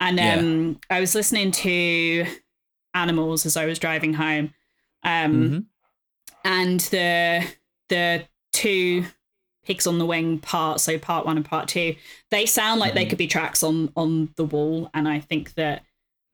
[0.00, 0.34] and Yeah.
[0.36, 2.26] um i was listening to
[2.94, 4.52] animals as i was driving home
[5.02, 5.64] um Mhm.
[6.44, 7.44] and the
[7.88, 9.04] the two
[9.64, 11.94] pigs on the wing part, so part one and part two
[12.30, 13.08] they sound like they Mhm.
[13.10, 15.84] could be tracks on on the wall and i think that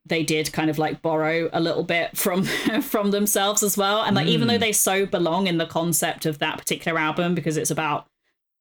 [0.06, 2.44] they did kind of like borrow a little bit from
[2.82, 4.60] from themselves as well and like even though Mm.
[4.60, 8.06] they so belong in the concept of that particular album because it's about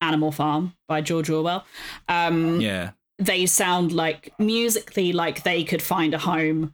[0.07, 1.65] animal farm by george orwell
[2.09, 6.73] um yeah, they sound like musically like they could find a home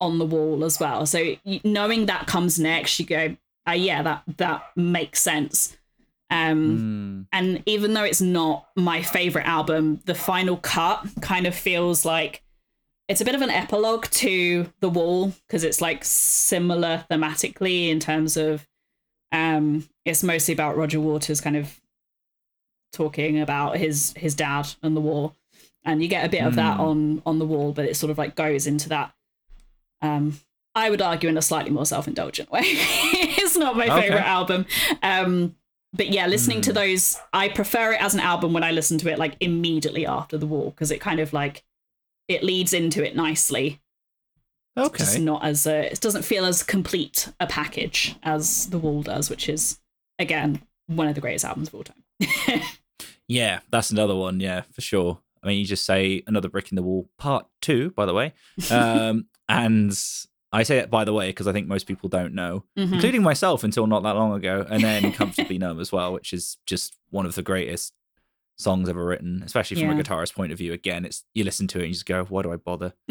[0.00, 1.06] on the wall as well.
[1.06, 3.36] So knowing that comes next, you go,
[3.68, 5.76] uh, yeah, that that makes sense.
[6.30, 7.26] Um, Mm.
[7.32, 12.42] And even though it's not my favorite album, the final cut kind of feels like
[13.08, 17.98] it's a bit of an epilogue to The Wall because it's like similar thematically in
[17.98, 18.66] terms of
[19.32, 21.80] um, it's mostly about Roger Waters kind of
[22.92, 25.32] talking about his his dad and the war
[25.84, 26.80] and you get a bit of that Mm.
[26.80, 29.12] on on the wall but it sort of like goes into that
[30.02, 30.38] um
[30.74, 34.00] i would argue in a slightly more self-indulgent way it's not my Okay.
[34.02, 34.66] favorite album
[35.02, 35.54] um
[35.92, 36.74] but yeah listening to Mm.
[36.74, 40.36] those i prefer it as an album when i listen to it like immediately after
[40.38, 41.64] the wall because it kind of like
[42.28, 43.80] it leads into it nicely
[44.78, 44.98] okay.
[44.98, 49.28] just not as a, it doesn't feel as complete a package as the wall does
[49.30, 49.78] which is
[50.18, 52.02] again one of the greatest albums of all time
[53.28, 54.40] Yeah, that's another one.
[54.40, 55.20] Yeah, for sure.
[55.42, 58.32] I mean, you just say another brick in the wall, part two, by the way.
[58.70, 59.92] Um, and
[60.52, 62.94] I say it by the way because I think most people don't know, Mhm.
[62.94, 66.56] including myself until not that long ago, and then comfortably numb as well, which is
[66.66, 67.92] just one of the greatest
[68.56, 69.98] songs ever written, especially from Yeah.
[69.98, 70.72] a guitarist point of view.
[70.72, 72.92] Again, it's you listen to it and you just go, "Why do I bother?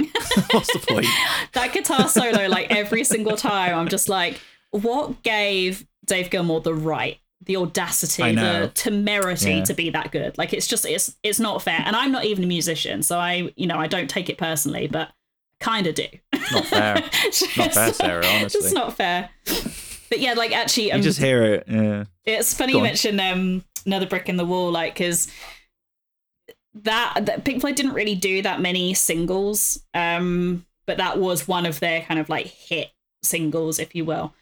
[0.52, 1.06] What's the point?"
[1.54, 4.40] that guitar solo, like every single time, I'm just like,
[4.72, 9.64] what gave Dave Gilmour the right, the audacity, the temerity Yeah.
[9.66, 10.38] to be that good?
[10.38, 11.82] Like, it's just, it's, it's not fair.
[11.86, 14.88] And I'm not even a musician, so I, you know, I don't take it personally,
[14.88, 15.10] but
[15.60, 16.08] kind of do.
[16.52, 16.96] Not fair.
[17.26, 18.60] it's not fair, Sarah, honestly.
[18.62, 19.30] It's not fair.
[20.10, 21.64] But yeah, like actually, You um, just hear it.
[21.68, 22.06] Yeah.
[22.26, 22.88] it's funny Go you on.
[22.90, 25.28] mention um, another brick in the wall, like because
[26.74, 31.66] that, that Pink Floyd didn't really do that many singles, um, but that was one
[31.66, 32.92] of their kind of like hit
[33.24, 34.34] singles, if you will.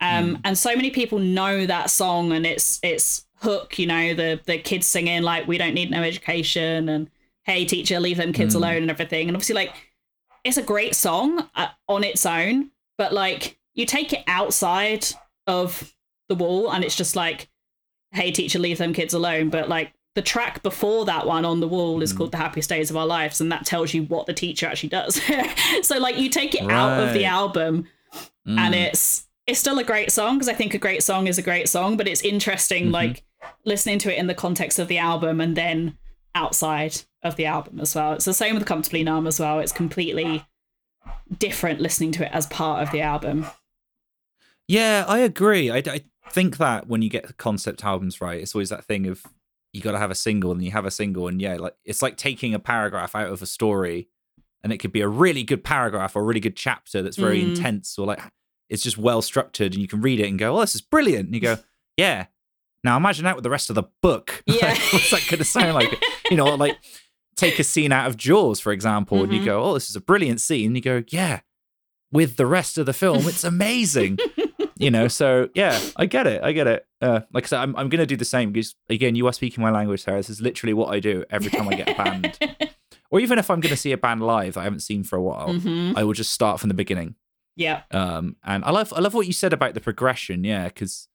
[0.00, 0.40] Um, Mm.
[0.44, 3.78] And so many people know that song and its its hook.
[3.78, 7.10] You know, the the kids singing like "We don't need no education" and
[7.44, 8.58] "Hey teacher, leave them kids Mm.
[8.58, 9.28] alone" and everything.
[9.28, 9.74] And obviously, like
[10.44, 15.06] it's a great song uh, on its own, but like you take it outside
[15.46, 15.94] of
[16.28, 17.48] the wall and it's just like
[18.12, 21.66] hey teacher leave them kids alone but like the track before that one on the
[21.68, 22.16] wall is Mm.
[22.18, 24.88] called the happiest days of our lives and that tells you what the teacher actually
[24.90, 25.20] does
[25.82, 27.26] so like you take it out of the Right.
[27.26, 27.86] album
[28.46, 28.86] and Mm.
[28.88, 31.68] it's it's still a great song because i think a great song is a great
[31.68, 32.92] song but it's interesting Mhm.
[32.92, 33.22] like
[33.64, 35.96] listening to it in the context of the album and then
[36.34, 39.72] outside of the album as well it's the same with comfortably numb as well it's
[39.72, 40.44] completely
[41.38, 43.46] different listening to it as part of the album
[44.68, 45.70] Yeah, I agree.
[45.70, 49.24] I, I think that when you get concept albums right, it's always that thing of
[49.72, 52.02] you got to have a single and you have a single and yeah, like it's
[52.02, 54.08] like taking a paragraph out of a story
[54.62, 57.40] and it could be a really good paragraph or a really good chapter that's very
[57.42, 57.48] Mm.
[57.56, 58.20] intense or like
[58.70, 61.26] it's just well structured and you can read it and go, "Oh, this is brilliant."
[61.26, 61.58] And you go,
[61.96, 62.26] "Yeah."
[62.82, 64.42] Now imagine that with the rest of the book.
[64.46, 64.68] Yeah.
[64.68, 65.92] Like, what's that going to sound like?
[66.30, 66.76] You know, like
[67.36, 69.44] take a scene out of Jaws, for example, and you Mhm.
[69.44, 71.40] go, "Oh, this is a brilliant scene." And you go, "Yeah."
[72.12, 74.18] With the rest of the film, it's amazing.
[74.78, 76.42] you know, so yeah, I get it.
[76.42, 76.84] I get it.
[77.00, 79.32] Uh, like I said, I'm, I'm going to do the same because, again, you are
[79.32, 80.16] speaking my language, Sarah.
[80.18, 82.36] This is literally what I do every time I get a band.
[83.12, 85.14] or even if I'm going to see a band live that I haven't seen for
[85.16, 87.14] a while, hmm I will just start from the beginning.
[87.56, 87.82] Yeah.
[87.90, 91.08] Um, and I love I love what you said about the progression, yeah, because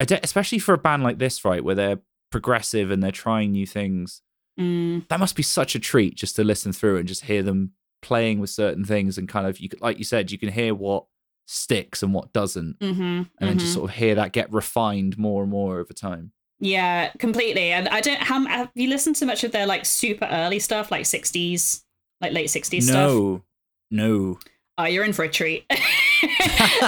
[0.00, 1.98] especially for a band like this, right, where they're
[2.30, 4.22] progressive and they're trying new things,
[4.58, 5.06] Mm.
[5.08, 8.40] that must be such a treat just to listen through and just hear them playing
[8.40, 11.04] with certain things and kind of you like you said, you can hear what
[11.46, 12.94] sticks and what doesn't, hmm
[13.38, 16.32] and then just sort of hear that get refined more and more over time.
[16.58, 17.70] Yeah, completely.
[17.70, 18.18] And I don't.
[18.22, 21.82] How have you listened to much of their like super early stuff, like '60s,
[22.22, 22.94] like late '60s stuff?
[22.94, 23.42] No,
[23.90, 24.38] no,
[24.78, 25.64] Oh, you're in for a treat.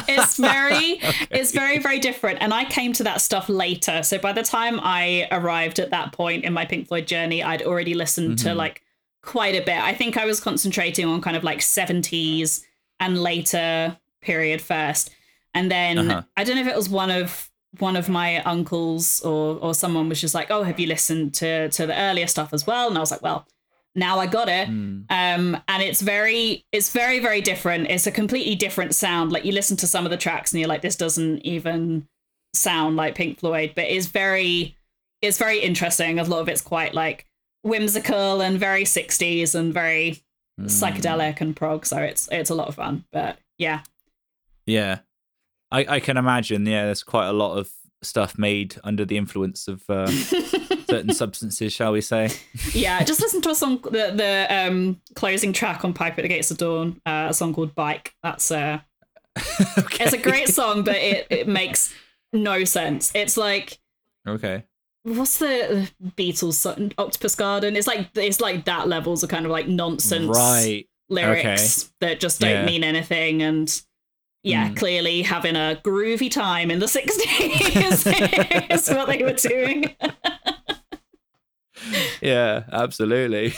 [0.09, 1.27] it's very, Okay.
[1.31, 2.39] it's very, very different.
[2.41, 4.03] And I came to that stuff later.
[4.03, 7.63] So by the time I arrived at that point in my Pink Floyd journey, I'd
[7.63, 8.57] already listened to Mhm.
[8.57, 8.83] like
[9.23, 9.79] quite a bit.
[9.81, 12.63] I think I was concentrating on kind of like 70s
[13.01, 15.11] and later period first.
[15.55, 16.23] And then Uh-huh.
[16.37, 20.09] I don't know if it was one of one of my uncles or or someone
[20.09, 22.97] was just like, "Oh, have you listened to to the earlier stuff as well?" And
[22.97, 23.47] I was like, "Well,
[23.95, 25.05] now I got it." Mm.
[25.11, 29.53] um and it's very it's very very different it's a completely different sound like you
[29.53, 32.07] listen to some of the tracks and you're like this doesn't even
[32.55, 34.77] sound like pink floyd but it's very
[35.23, 37.27] it's very interesting a lot of it's quite like
[37.63, 40.23] whimsical and very 60s and very
[40.61, 40.65] Mm.
[40.67, 43.81] psychedelic and prog so it's it's a lot of fun but yeah
[44.67, 44.99] Yeah,
[45.71, 46.67] I I can imagine.
[46.67, 47.71] Yeah, there's quite a lot of
[48.03, 50.11] stuff made under the influence of uh,
[50.89, 52.29] certain substances, shall we say?
[52.73, 56.29] yeah just listen to a song the the um closing track on piper at the
[56.29, 58.79] gates of dawn uh, a song called bike that's uh
[59.79, 60.05] okay.
[60.05, 61.95] it's a great song but it, it makes
[62.33, 63.79] no sense it's like
[64.27, 64.65] Okay.
[65.05, 66.93] what's the Beatles song?
[66.99, 67.77] Octopus Garden?
[67.77, 70.87] It's like it's like that levels of kind of like nonsense Right.
[71.09, 72.67] lyrics that just don't Yeah.
[72.67, 73.81] mean anything and
[74.43, 74.77] yeah, Mm.
[74.77, 79.95] clearly having a groovy time in the 60s is what they were doing.
[82.21, 83.51] Yeah, absolutely.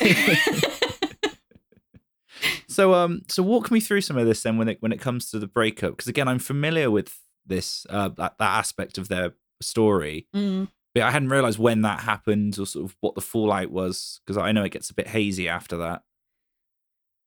[2.68, 5.30] so um so walk me through some of this then when it when it comes
[5.30, 9.32] to the breakup because again I'm familiar with this uh that, that aspect of their
[9.60, 10.68] story Mm.
[10.94, 14.38] but I hadn't realized when that happened or sort of what the fallout was because
[14.38, 16.02] I know it gets a bit hazy after that.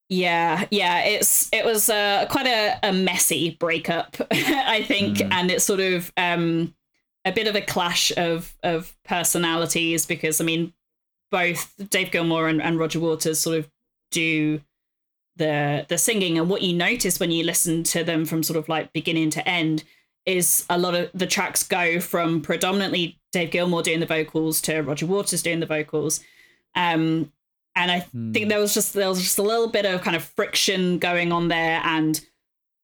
[0.09, 5.31] Yeah, yeah, it's it was uh, quite a, a messy breakup, I think, Mm.
[5.31, 6.75] and it's sort of um,
[7.25, 10.73] a bit of a clash of of personalities because I mean,
[11.33, 13.67] both Dave Gilmour and, and Roger Waters sort of
[14.11, 14.61] do
[15.35, 18.69] the the singing, and what you notice when you listen to them from sort of
[18.69, 19.83] like beginning to end
[20.25, 24.81] is a lot of the tracks go from predominantly Dave Gilmour doing the vocals to
[24.81, 26.21] Roger Waters doing the vocals.
[26.75, 27.31] Um,
[27.75, 28.01] and I
[28.33, 31.31] think there was just there was just a little bit of kind of friction going
[31.31, 32.21] on there, and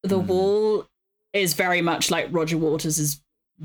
[0.02, 0.26] the Hmm.
[0.26, 0.86] wall
[1.32, 3.20] is very much like Roger Waters'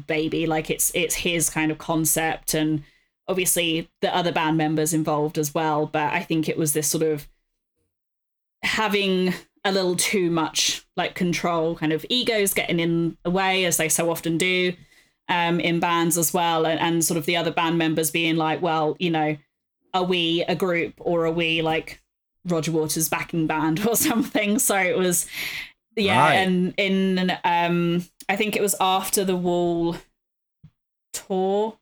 [0.06, 2.84] baby, like it's it's his kind of concept, and
[3.28, 5.86] obviously the other band members involved as well.
[5.88, 7.28] But I think it was this sort of
[8.64, 9.34] having
[9.64, 13.90] a little too much like control, kind of egos getting in the way as they
[13.90, 14.74] so often do
[15.28, 18.62] um, in bands as well, and, and sort of the other band members being like,
[18.62, 19.38] well, you know
[19.94, 22.02] are we a group or are we like
[22.44, 24.60] Roger Waters backing band or something?
[24.60, 25.26] So it was
[25.96, 26.34] yeah, Right.
[26.34, 29.96] and in um I think it was after the Wall
[31.14, 31.78] tour,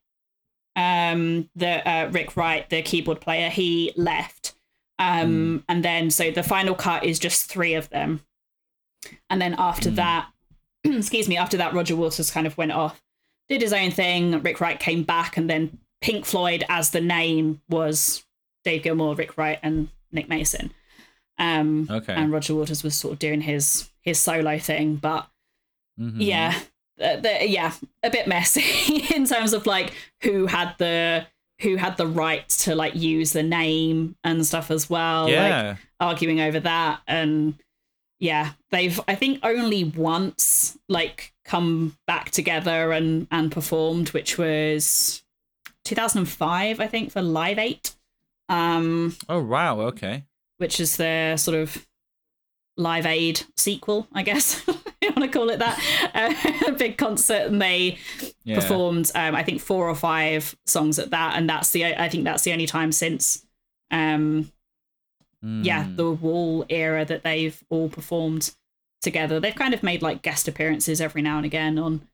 [0.76, 4.54] um the uh, Rick Wright, the keyboard player, he left.
[4.98, 8.20] Um and then so the final cut is just three of them.
[9.28, 9.96] And then after Mm.
[9.96, 10.28] that,
[10.84, 13.02] excuse me, after that Roger Waters kind of went off,
[13.48, 17.60] did his own thing, Rick Wright came back and then Pink Floyd as the name
[17.68, 18.24] was
[18.64, 20.72] Dave Gilmour, Rick Wright, and Nick Mason.
[21.38, 22.12] Um, Okay.
[22.14, 25.28] And Roger Waters was sort of doing his his solo thing, but
[26.00, 26.16] Mhm.
[26.18, 26.58] yeah,
[26.96, 27.72] the, the, yeah,
[28.02, 29.92] a bit messy in terms of like
[30.22, 31.26] who had the
[31.60, 35.22] who had the right to like use the name and stuff as well.
[35.24, 35.76] Like Yeah.
[36.00, 37.54] arguing over that and
[38.20, 45.24] yeah they've i think only once like come back together and and performed which was
[45.84, 47.94] 2005 i think for live 8
[48.48, 49.80] um oh wow.
[49.80, 50.24] Okay.
[50.58, 51.86] which is their sort of
[52.76, 54.62] live aid sequel i guess
[55.04, 55.78] you want to call it that,
[56.14, 56.34] uh,
[56.68, 57.98] a big concert, and they
[58.44, 58.56] Yeah.
[58.60, 62.24] performed, um, I think, four or five songs at that, and that's the I think
[62.24, 63.44] that's the only time since,
[63.90, 64.50] um,
[65.42, 65.96] yeah, Mm.
[65.96, 68.54] the Wall era that they've all performed
[69.02, 69.38] together.
[69.40, 72.08] They've kind of made like guest appearances every now and again on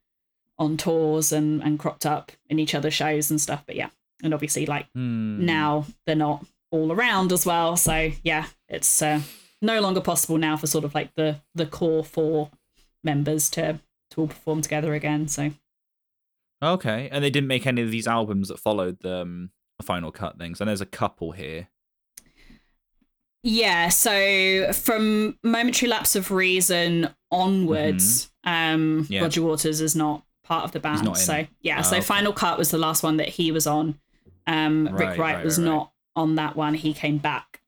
[0.59, 3.63] on tours and and cropped up in each other's shows and stuff.
[3.65, 3.89] But yeah,
[4.21, 5.45] and obviously like Hmm.
[5.45, 7.77] now they're not all around as well.
[7.77, 9.21] So yeah, it's uh,
[9.61, 12.51] no longer possible now for sort of like the the core four
[13.03, 13.79] members to
[14.11, 15.27] to all perform together again.
[15.27, 15.51] So
[16.63, 19.49] Okay, and they didn't make any of these albums that followed the, um,
[19.79, 20.59] the final cut things.
[20.61, 21.69] And there's a couple here.
[23.43, 29.21] yeah, so from momentary lapse of reason onwards, um, Yeah.
[29.21, 31.17] Roger Waters is not part of the band.
[31.17, 32.05] So yeah, Oh, so okay.
[32.05, 33.99] final cut was the last one that he was on.
[34.45, 35.65] Um, Right, Rick Wright right, was right.
[35.65, 36.75] not on that one.
[36.75, 37.60] He came back.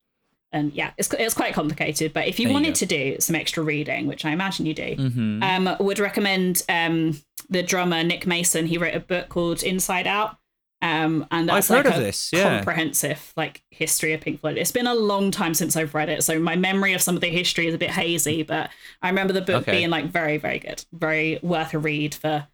[0.53, 2.13] And yeah, it's it's quite complicated.
[2.13, 2.73] But if you There wanted go.
[2.75, 5.43] to do some extra reading, which I imagine you do, Mm-hmm.
[5.43, 8.67] um, would recommend um, the drummer Nick Mason.
[8.67, 10.37] He wrote a book called Inside Out,
[10.83, 12.57] um, and that's I've heard like of this, yeah.
[12.57, 14.57] comprehensive like history of Pink Floyd.
[14.57, 17.21] It's been a long time since I've read it, so my memory of some of
[17.21, 18.43] the history is a bit hazy.
[18.43, 18.69] But
[19.01, 19.71] I remember the book Okay.
[19.71, 22.47] being like very, very good, very worth a read for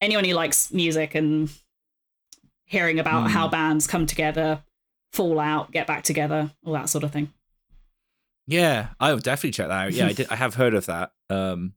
[0.00, 1.50] anyone who likes music and
[2.64, 3.28] hearing about Hmm.
[3.28, 4.62] how bands come together,
[5.16, 7.32] fall out, get back together, all that sort of thing.
[8.46, 9.92] Yeah, I would definitely check that out.
[9.92, 10.28] Yeah, I did.
[10.30, 11.10] I have heard of that.
[11.30, 11.72] Um,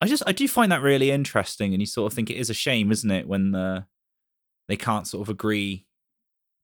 [0.00, 2.50] I just I do find that really interesting, and you sort of think it is
[2.50, 3.82] a shame, isn't it, when uh,
[4.68, 5.86] they can't sort of agree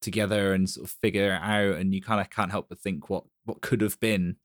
[0.03, 3.09] together and sort of figure it out, and you kind of can't help but think
[3.09, 4.37] what what could have been.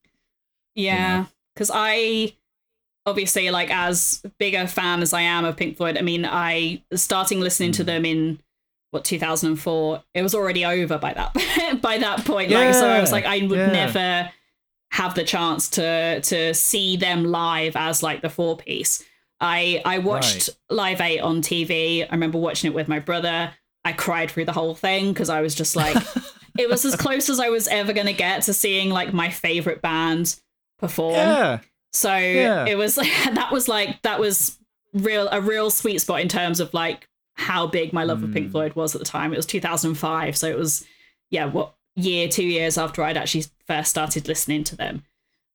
[0.74, 2.32] Yeah, because I
[3.04, 5.98] obviously like as big a fan as I am of Pink Floyd.
[5.98, 7.86] I mean, I starting listening to Mm.
[7.86, 8.38] them in
[8.90, 10.02] what 2004.
[10.14, 12.50] It was already over by that by that point.
[12.50, 13.70] Like, so I was like, I would yeah.
[13.70, 14.30] never
[14.92, 19.04] have the chance to to see them live as like the four piece.
[19.40, 22.02] I I watched Live Eight on TV.
[22.02, 23.52] I remember watching it with my brother.
[23.84, 25.96] I cried through the whole thing because I was just like,
[26.58, 29.80] it was as close as I was ever gonna get to seeing like my favorite
[29.80, 30.38] band
[30.78, 31.14] perform.
[31.14, 31.58] Yeah,
[31.92, 32.66] So Yeah.
[32.66, 34.58] it was that was like that was
[34.94, 37.07] real a real sweet spot in terms of like
[37.38, 38.52] how big my love of Pink Mm.
[38.52, 39.32] Floyd was at the time.
[39.32, 40.84] It was 2005, so it was
[41.30, 45.04] yeah, what year, two years after I'd actually first started listening to them.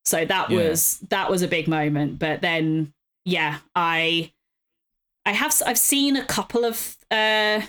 [0.05, 0.57] So that Yeah.
[0.69, 2.19] was that was a big moment.
[2.19, 2.93] But then
[3.25, 4.31] yeah, I
[5.25, 7.61] I have I've seen a couple of uh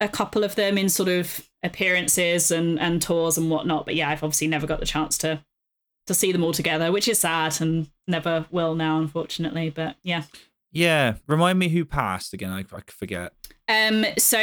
[0.00, 3.84] a couple of them in sort of appearances and and tours and whatnot.
[3.86, 5.44] But yeah, I've obviously never got the chance to
[6.06, 9.70] to see them all together, which is sad and never will now, unfortunately.
[9.70, 10.24] But yeah.
[10.72, 11.14] Yeah.
[11.26, 12.50] Remind me who passed again.
[12.50, 13.32] I, I forget.
[13.68, 14.04] Um.
[14.18, 14.38] So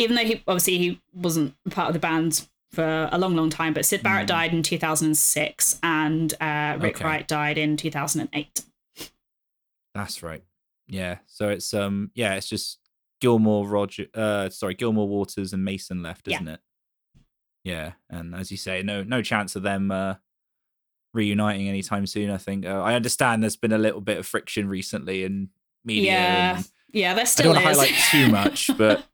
[0.00, 3.72] even though he obviously he wasn't part of the band for a long, long time,
[3.72, 4.28] but Syd Barrett Mm.
[4.28, 7.04] died in 2006 and uh, Rick Okay.
[7.04, 8.62] Wright died in 2008.
[9.94, 10.44] That's right.
[10.86, 11.18] Yeah.
[11.26, 12.78] So it's um yeah, it's just
[13.20, 16.60] Gilmour Roger uh sorry, Gilmour Waters and Mason left, isn't it?
[17.64, 17.92] Yeah.
[18.08, 20.14] And as you say, no no chance of them uh
[21.14, 22.66] reuniting anytime soon, I think.
[22.66, 25.48] Uh, I understand there's been a little bit of friction recently in
[25.84, 26.12] media.
[26.12, 27.78] Yeah, Yeah, there I still don't want is.
[27.78, 29.04] to highlight too much, but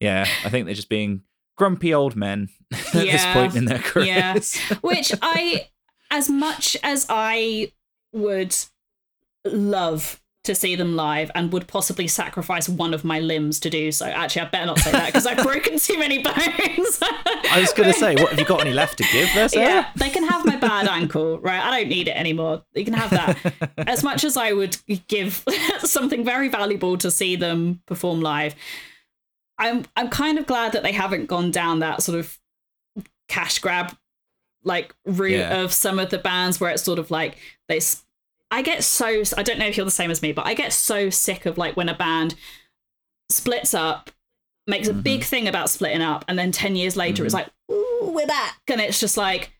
[0.00, 1.22] yeah, I think they're just being
[1.56, 4.58] grumpy old men at this point in their careers.
[4.70, 4.76] Yeah.
[4.80, 5.68] Which I,
[6.10, 7.72] as much as I
[8.12, 8.54] would
[9.44, 13.92] love to see them live and would possibly sacrifice one of my limbs to do
[13.92, 14.06] so.
[14.06, 16.34] Actually, I better not say that because I've broken too many bones.
[17.50, 19.64] I was going to say, what have you got any left to give there, Sarah?
[19.66, 21.60] Yeah, they can have my bad ankle, right?
[21.62, 22.64] I don't need it anymore.
[22.74, 23.72] You can have that.
[23.86, 24.76] As much as I would
[25.08, 25.44] give
[25.80, 28.54] something very valuable to see them perform live,
[29.58, 32.38] I'm I'm kind of glad that they haven't gone down that sort of
[33.28, 33.96] cash grab
[34.64, 35.60] like route Yeah.
[35.62, 37.36] of some of the bands where it's sort of like
[37.68, 37.80] they
[38.50, 40.72] I get so I don't know if you're the same as me, but I get
[40.72, 42.34] so sick of like when a band
[43.30, 44.10] splits up,
[44.66, 45.00] makes a mm-hmm.
[45.00, 47.44] big thing about splitting up, and then ten years later it's mm-hmm.
[47.72, 49.52] like, ooh, we're back, and it's just like,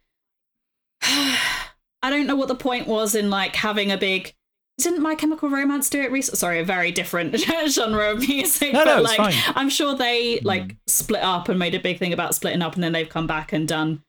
[1.02, 4.32] I don't know what the point was in like having a big.
[4.78, 6.36] Didn't My Chemical Romance do it recently?
[6.36, 7.34] Sorry, a very different
[7.70, 9.54] genre of music, No, but no, it's like fine.
[9.56, 10.46] I'm sure they mm-hmm.
[10.46, 13.26] like split up and made a big thing about splitting up, and then they've come
[13.26, 14.02] back and done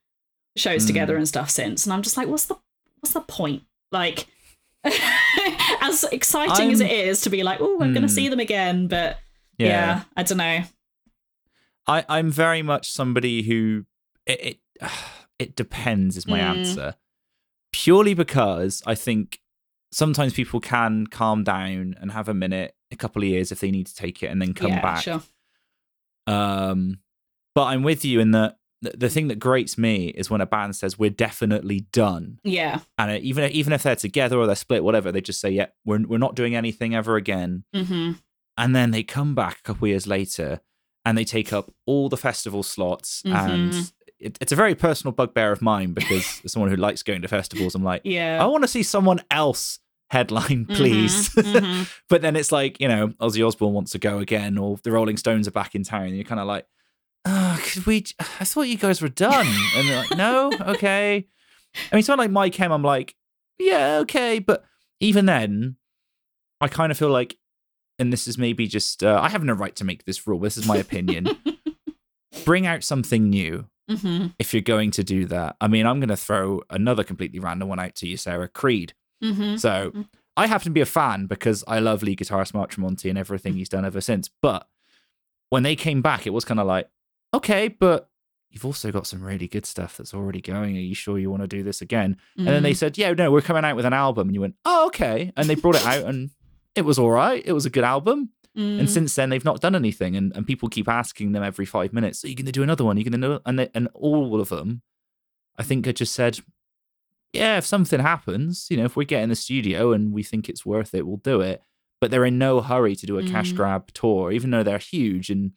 [0.58, 0.88] shows Mm.
[0.88, 1.86] together and stuff since.
[1.86, 2.58] And I'm just like, what's the
[3.00, 3.64] what's the point?
[3.92, 4.28] Like,
[5.82, 8.08] as exciting as I'm- it is to be like, oh, I'm going to Hmm.
[8.08, 9.18] see them again, but
[9.58, 10.64] yeah, I don't know.
[11.88, 13.86] I, I'm very much somebody who
[14.26, 14.92] it it,
[15.40, 16.44] it depends is my Mm.
[16.58, 16.96] answer.
[17.72, 19.40] Purely because I think
[19.92, 23.72] sometimes people can calm down and have a minute, a couple of years if they
[23.72, 25.04] need to take it and then come yeah, back.
[25.04, 25.22] sure.
[26.26, 27.00] Um
[27.56, 30.46] but I'm with you in that the, the thing that grates me is when a
[30.46, 32.80] band says we're definitely done, Yeah.
[32.98, 36.06] and even even if they're together or they're split, whatever, they just say, "Yeah, we're
[36.06, 38.12] we're not doing anything ever again." hmm
[38.60, 40.62] and then they come back a couple years later
[41.06, 43.92] and they take up all the festival slots and Mhm.
[44.18, 47.28] it, it's a very personal bugbear of mine because as someone who likes going to
[47.28, 48.40] festivals i'm like Yeah.
[48.44, 49.78] i want to see someone else
[50.10, 51.88] headline Mhm, please mhm.
[52.10, 55.18] but then it's like you know ozzy osbourne wants to go again or the rolling
[55.18, 56.66] stones are back in town and you're kind of like
[57.26, 59.46] oh, could we i thought you guys were done
[59.76, 61.28] and they're like no okay
[61.92, 63.16] i mean someone like mike Hem, i'm like
[63.60, 64.64] yeah okay but
[65.00, 65.76] even then
[66.62, 67.38] i kind of feel like
[68.00, 70.40] and this is maybe just uh, I have no right to make this rule.
[70.40, 71.28] This is my opinion.
[72.46, 75.56] Bring out something new Mhm, if you're going to do that.
[75.62, 78.48] I mean, I'm going to throw another completely random one out to you, Sarah.
[78.50, 78.94] Creed.
[79.24, 79.60] mhm.
[79.60, 80.08] So Mhm.
[80.36, 83.54] I happen to be a fan because I love lead guitarist Mark Tremonti and everything
[83.56, 84.30] he's done ever since.
[84.44, 84.68] But
[85.50, 86.88] when they came back, it was kind of like,
[87.38, 88.10] okay, but
[88.50, 90.76] you've also got some really good stuff that's already going.
[90.78, 92.18] Are you sure you want to do this again?
[92.38, 94.28] And then they said, yeah, no, we're coming out with an album.
[94.30, 95.32] And you went, oh, okay.
[95.36, 96.30] And they brought it out and
[96.76, 97.42] it was all right.
[97.46, 98.30] It was a good album.
[98.58, 100.16] Mm, And since then, they've not done anything.
[100.16, 102.86] And, and people keep asking them every five minutes, are you going to do another
[102.86, 102.96] one?
[102.98, 104.82] Are you going to do And, they, and all of them,
[105.58, 106.40] I think, had just said,
[107.34, 110.48] yeah, if something happens, you know, if we get in the studio and we think
[110.50, 111.62] it's worth it, we'll do it.
[112.00, 113.56] But they're in no hurry to do a cash Mm.
[113.58, 115.30] grab tour, even though they're huge.
[115.30, 115.52] And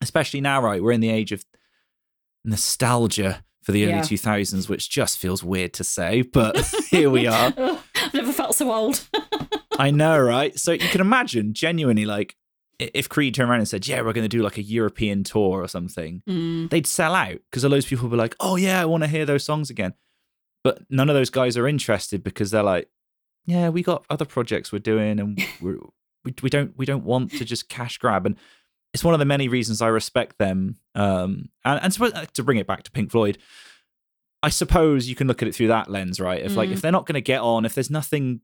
[0.00, 1.44] especially now, right, we're in the age of
[2.44, 4.00] nostalgia for the early Yeah.
[4.02, 6.56] 2000s, which just feels weird to say, but
[6.90, 7.52] here we are.
[7.94, 9.06] I've never felt so old.
[9.78, 10.58] I know, right?
[10.58, 12.36] So you can imagine genuinely like
[12.78, 15.62] if Creed turned around and said, Yeah, we're going to do like a European tour
[15.62, 18.80] or something, Mm, they'd sell out because loads of people would be like, Oh, yeah,
[18.80, 19.92] I want to hear those songs again.
[20.64, 22.88] But none of those guys are interested because they're like,
[23.44, 25.78] Yeah, we got other projects we're doing and we're,
[26.24, 28.24] we, we don't we don't want to just cash grab.
[28.26, 28.36] And
[28.92, 30.76] it's one of the many reasons I respect them.
[30.94, 33.38] Um, and, and suppose, to bring it back to Pink Floyd,
[34.42, 36.42] I suppose you can look at it through that lens, right?
[36.42, 36.72] If like Mm.
[36.72, 38.40] if they're not going to get on, if there's nothing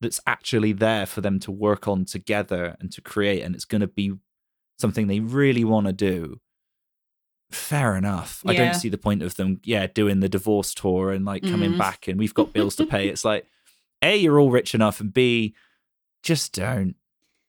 [0.00, 3.80] that's actually there for them to work on together and to create, and it's going
[3.82, 4.12] to be
[4.78, 6.40] something they really want to do.
[7.50, 8.42] Fair enough.
[8.46, 11.72] I don't see the point of them, yeah, doing the divorce tour and like coming
[11.72, 11.78] Mm.
[11.78, 13.08] back and we've got bills to pay.
[13.10, 13.46] It's like,
[14.00, 15.54] A, you're all rich enough, and B,
[16.22, 16.96] just don't.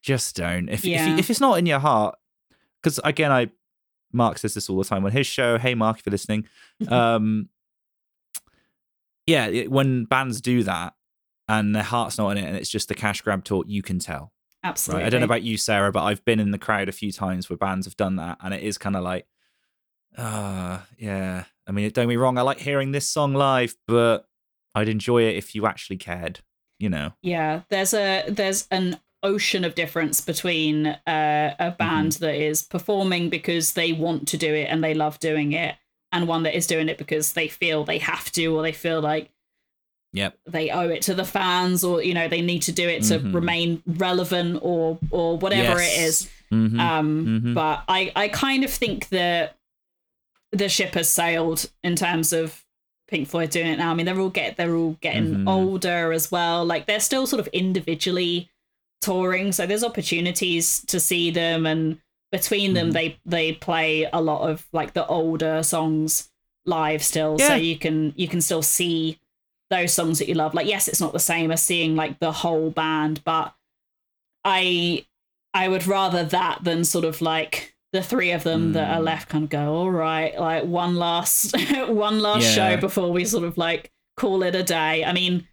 [0.02, 0.68] Just don't.
[0.68, 1.08] If, if, Yeah.
[1.14, 2.16] you, if it's not in your heart,
[2.84, 3.50] because again, I
[4.12, 5.58] Mark says this all the time on his show.
[5.58, 6.48] Hey, Mark, if you're listening,
[6.88, 7.50] um,
[9.26, 10.94] yeah, it, when bands do that
[11.48, 14.00] and their heart's not in it, and it's just the cash grab talk, you can
[14.00, 14.32] tell.
[14.64, 15.04] Absolutely.
[15.04, 15.08] Right?
[15.08, 17.50] I don't know about you, Sarah, but I've been in the crowd a few times
[17.50, 19.26] where bands have done that, and it is kind of like,
[20.18, 21.46] ah, yeah.
[21.68, 24.26] I mean, don't get me wrong, I like hearing this song live, but
[24.76, 26.40] I'd enjoy it if you actually cared.
[26.80, 27.14] You know.
[27.22, 32.26] Yeah, there's a there's an ocean of difference between uh, a band Mm-hmm.
[32.26, 35.76] that is performing because they want to do it and they love doing it,
[36.12, 39.02] and one that is doing it because they feel they have to or they feel
[39.02, 39.30] like
[40.16, 40.38] Yep.
[40.48, 43.20] they owe it to the fans or you know they need to do it to
[43.20, 43.34] Mhm.
[43.34, 46.30] remain relevant or or whatever it is.
[46.52, 46.80] Mhm.
[46.80, 47.54] Um, Mhm.
[47.56, 49.58] But I, I kind of think that
[50.52, 52.64] the ship has sailed in terms of
[53.08, 53.90] Pink Floyd doing it now.
[53.90, 55.50] I mean, they're all get they're all getting Mhm.
[55.50, 56.64] older as well.
[56.64, 58.52] Like they're still sort of individually
[59.04, 62.00] touring, so there's opportunities to see them, and
[62.32, 62.94] between them, Mhm.
[62.94, 66.30] they they play a lot of like the older songs
[66.66, 67.50] live still, Yeah.
[67.50, 69.20] so you can you can still see
[69.70, 70.54] those songs that you love.
[70.54, 73.54] Like, yes, it's not the same as seeing like the whole band, but
[74.46, 75.06] I
[75.54, 79.06] I would rather that than sort of like the three of them that are Mm.
[79.06, 81.54] left kind of go, all right, like one last
[81.88, 82.72] one last Yeah.
[82.76, 85.04] show before we sort of like call it a day.
[85.06, 85.48] I mean,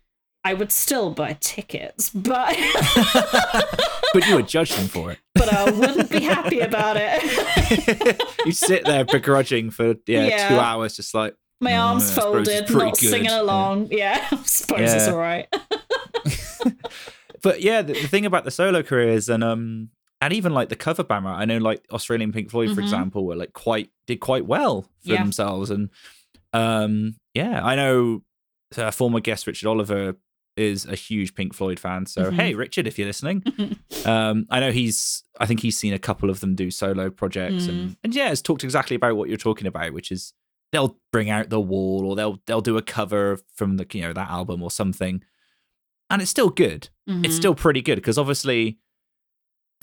[0.44, 2.56] I would still buy tickets, but
[4.12, 5.18] but you would judge them for it.
[5.34, 8.22] but I wouldn't be happy about it.
[8.46, 10.48] you sit there begrudging for yeah, Yeah.
[10.48, 13.88] two hours, just like My "Mm, arms I suppose it's folded, not singing along.
[13.90, 15.46] Yeah, I suppose it's all right.
[17.42, 19.90] but yeah, the, the thing about the solo careers and um
[20.22, 21.26] and even like the cover band.
[21.28, 22.84] I know like Australian Pink Floyd, for Mhm.
[22.84, 25.22] example, were like quite did quite well for Yeah.
[25.22, 25.90] themselves, and
[26.52, 28.22] um yeah, I know
[28.76, 30.16] uh, former guest Richard Oliver
[30.60, 32.06] is a huge Pink Floyd fan.
[32.06, 32.34] So Mhm.
[32.34, 33.42] hey, Richard, if you're listening,
[34.04, 37.66] um I know he's I think he's seen a couple of them do solo projects,
[37.66, 40.32] and and yeah, has talked exactly about what you're talking about, which is
[40.72, 44.12] they'll bring out the wall or they'll they'll do a cover from the you know
[44.12, 45.22] that album or something,
[46.10, 47.36] and it's still good it's Mhm.
[47.36, 48.78] still pretty good because obviously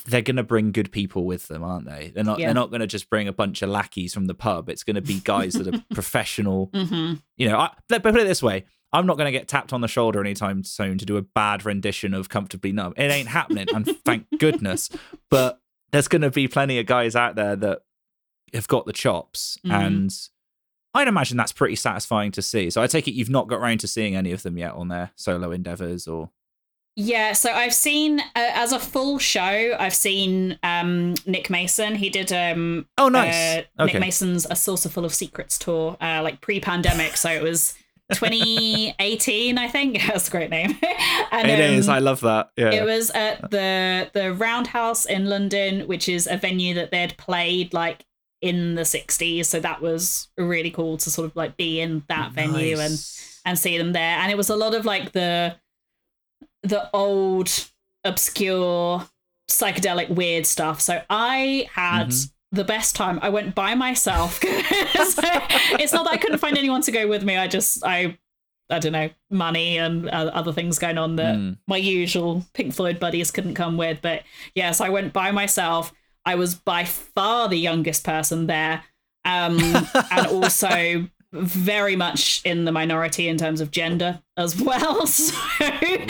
[0.06, 2.12] they're going to bring good people with them, aren't they?
[2.14, 2.40] They're not.
[2.40, 2.48] Yeah.
[2.48, 4.70] They're not going to just bring a bunch of lackeys from the pub.
[4.70, 6.70] It's going to be guys that are professional.
[6.74, 7.22] Mhm.
[7.36, 8.66] You know, I, let- put it this way:
[8.98, 11.66] I'm not going to get tapped on the shoulder anytime soon to do a bad
[11.66, 14.90] rendition of "Comfortably Numb." It ain't happening, and thank goodness.
[15.30, 15.60] But
[15.92, 17.80] there's going to be plenty of guys out there that
[18.54, 19.72] have got the chops, Mhm.
[19.86, 20.12] and
[20.94, 22.70] I'd imagine that's pretty satisfying to see.
[22.70, 24.88] So I take it you've not got around to seeing any of them yet on
[24.88, 26.32] their solo endeavors or.
[27.00, 29.76] Yeah, so I've seen uh, as a full show.
[29.80, 31.94] I've seen um, Nick Mason.
[31.94, 33.36] He did um, Oh, nice.
[33.78, 33.94] uh, Okay.
[33.94, 37.16] Nick Mason's A Saucerful of Secrets tour, uh, like pre-pandemic.
[37.16, 37.76] so it was
[38.14, 40.02] 2018, I think.
[40.08, 40.78] That's a great name.
[41.32, 41.88] and, It is.
[41.90, 42.52] um, I love that.
[42.58, 42.72] Yeah.
[42.72, 47.74] It was at the the Roundhouse in London, which is a venue that they'd played
[47.74, 48.06] like
[48.42, 49.46] in the 60s.
[49.46, 52.94] So that was really cool to sort of like be in that venue and
[53.46, 54.18] and see them there.
[54.20, 55.56] And it was a lot of like the
[56.64, 57.50] the old
[58.04, 59.06] obscure
[59.50, 60.82] psychedelic weird stuff.
[60.82, 62.32] So I had Mhm.
[62.58, 63.20] The best time.
[63.22, 64.40] I went by myself.
[64.98, 65.22] So
[65.80, 67.38] it's not that I couldn't find anyone to go with me.
[67.38, 68.18] I just I
[68.70, 71.58] I don't know money and uh, other things going on that Mm.
[71.68, 74.00] my usual Pink Floyd buddies couldn't come with.
[74.02, 74.24] But
[74.56, 75.94] yes, I went by myself.
[76.26, 78.84] I was by far the youngest person there,
[79.24, 79.58] um,
[80.12, 85.06] and also very much in the minority in terms of gender as well.
[85.08, 85.34] So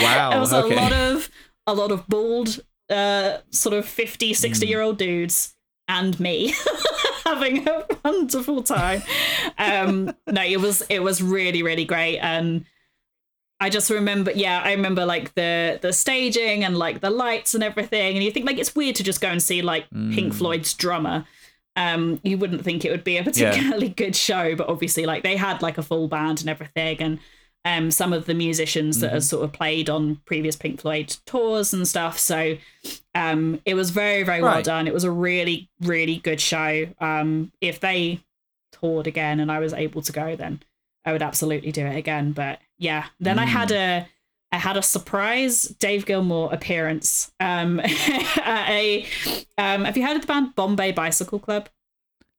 [0.00, 0.74] Wow, there was okay.
[0.76, 1.30] a lot of
[1.66, 5.54] a lot of bald, uh, sort of 50, 60 year old dudes
[5.88, 6.54] and me
[7.24, 9.02] having a wonderful time.
[9.58, 12.64] Um, no, it was it was really really great and.
[13.60, 17.64] I just remember, yeah, I remember like the the staging and like the lights and
[17.64, 20.34] everything, and you think like it's weird to just go and see like Pink Mm.
[20.36, 21.24] Floyd's drummer.
[21.74, 25.34] Um, you wouldn't think it would be a particularly good show, but obviously, like they
[25.36, 27.18] had like a full band and everything, and
[27.68, 29.26] um, some of the musicians that have Mm-hmm.
[29.26, 32.18] sort of played on previous Pink Floyd tours and stuff.
[32.18, 32.56] So
[33.14, 34.86] um, it was very, very well done.
[34.86, 36.86] It was a really, really good show.
[36.98, 38.20] Um, if they
[38.72, 40.62] toured again and I was able to go, then
[41.04, 42.32] I would absolutely do it again.
[42.32, 44.08] But yeah, then I had a
[44.50, 47.32] I had a surprise Dave Gilmour appearance.
[47.38, 49.04] Um, at a
[49.58, 51.68] um, have you heard of the band Bombay Bicycle Club?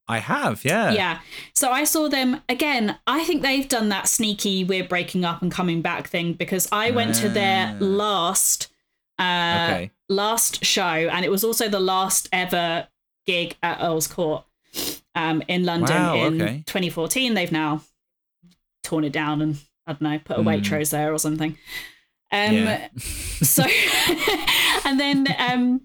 [0.09, 0.65] I have.
[0.65, 0.91] Yeah.
[0.91, 1.19] Yeah.
[1.53, 2.97] So I saw them again.
[3.07, 6.91] I think they've done that sneaky we're breaking up and coming back thing because I
[6.91, 7.77] went to their Ah.
[7.79, 8.67] last
[9.19, 9.91] uh Okay.
[10.09, 10.81] last show
[11.13, 12.87] and it was also the last ever
[13.27, 14.43] gig at Earl's Court
[15.13, 16.63] um in London Wow, in okay.
[16.65, 17.33] 2014.
[17.35, 17.81] They've now
[18.83, 20.47] torn it down and I don't know, put a Hmm.
[20.47, 21.57] Waitrose there or something.
[22.31, 22.87] Um Yeah.
[23.43, 23.63] so
[24.85, 25.81] and then um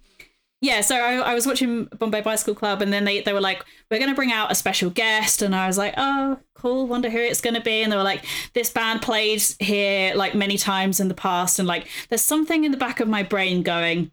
[0.64, 3.64] yeah so I, I was watching bombay bicycle club and then they, they were like
[3.90, 7.10] we're going to bring out a special guest and i was like oh cool wonder
[7.10, 10.56] who it's going to be and they were like this band played here like many
[10.56, 14.10] times in the past and like there's something in the back of my brain going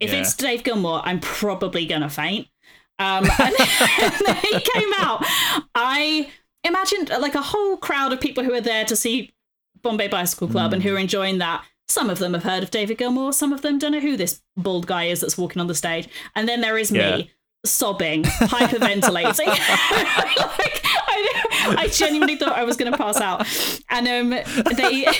[0.00, 0.20] if Yeah.
[0.20, 2.48] it's dave gilmour i'm probably going to faint
[2.98, 3.54] um and
[4.26, 5.24] then he came out
[5.74, 6.28] i
[6.64, 9.30] imagined like a whole crowd of people who are there to see
[9.82, 10.88] Bombay Bicycle Club and Hmm.
[10.88, 11.62] who are enjoying that.
[11.88, 14.40] Some of them have heard of David Gilmour, some of them don't know who this
[14.56, 16.08] bald guy is that's walking on the stage.
[16.34, 17.16] And then there is Yeah.
[17.16, 17.30] me
[17.66, 19.46] sobbing, hyperventilating.
[19.46, 23.46] like, I, I genuinely thought I was going to pass out.
[23.90, 24.30] And um,
[24.76, 25.06] they.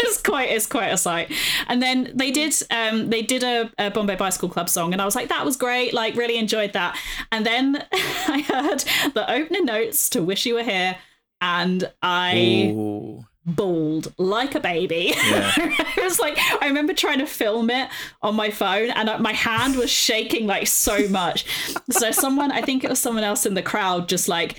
[0.00, 1.32] it's quite it's quite a sight
[1.68, 5.06] and then they did um they did a, a bombay bicycle club song and i
[5.06, 6.98] was like that was great like really enjoyed that
[7.32, 8.80] and then i heard
[9.14, 10.96] the opening notes to wish you were here
[11.40, 13.24] and i Ooh.
[13.46, 15.12] Bawled like a baby.
[15.14, 15.52] Yeah.
[15.56, 17.88] it was like I remember trying to film it
[18.22, 21.46] on my phone, and uh, my hand was shaking like so much.
[21.90, 24.56] So someone, I think it was someone else in the crowd, just like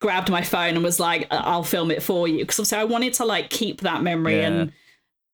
[0.00, 2.84] grabbed my phone and was like, "I- "I'll film it for you," because obviously I
[2.84, 4.46] wanted to like keep that memory Yeah.
[4.48, 4.72] and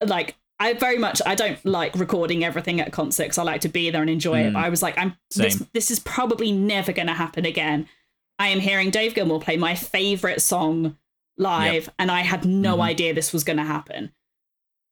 [0.05, 0.35] like.
[0.61, 3.39] I very much I don't like recording everything at concerts.
[3.39, 4.51] I like to be there and enjoy it.
[4.51, 4.53] Mm.
[4.53, 7.89] But I was like, I'm this, this is probably never going to happen again.
[8.39, 10.97] I am hearing Dave Gilmour play my favorite song
[11.37, 12.82] live, and I had no Mhm.
[12.82, 14.12] idea this was going to happen.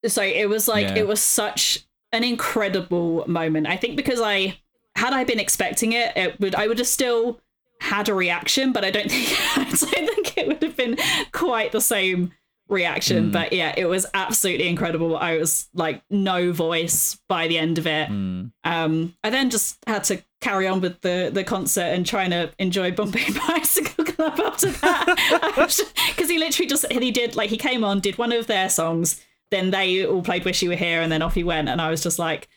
[0.05, 0.95] So it was like Yeah.
[0.99, 1.79] it was such
[2.11, 3.67] an incredible moment.
[3.67, 4.57] I think because I
[4.95, 7.39] had I been expecting it, it would I would have still
[7.81, 10.97] had a reaction, but I don't think I don't think it would have been
[11.31, 12.31] quite the same
[12.69, 13.29] reaction.
[13.29, 13.31] Mm.
[13.33, 15.17] But yeah, it was absolutely incredible.
[15.17, 18.09] I was like no voice by the end of it.
[18.09, 18.51] Mm.
[18.63, 22.51] Um, I then just had to carry on with the the concert and trying to
[22.59, 25.75] enjoy Bombay Bicycle Club after that
[26.15, 29.23] because he literally just he did like he came on did one of their songs
[29.51, 31.89] then they all played Wish You Were Here and then off he went and I
[31.89, 32.49] was just like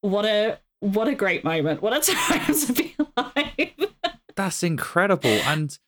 [0.00, 3.44] what a what a great moment what a time to be alive
[4.36, 5.30] That's incredible.
[5.30, 5.78] And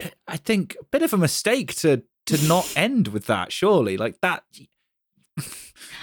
[0.00, 3.96] eh, I think a bit of a mistake to to not end with that, surely.
[3.96, 4.44] Like that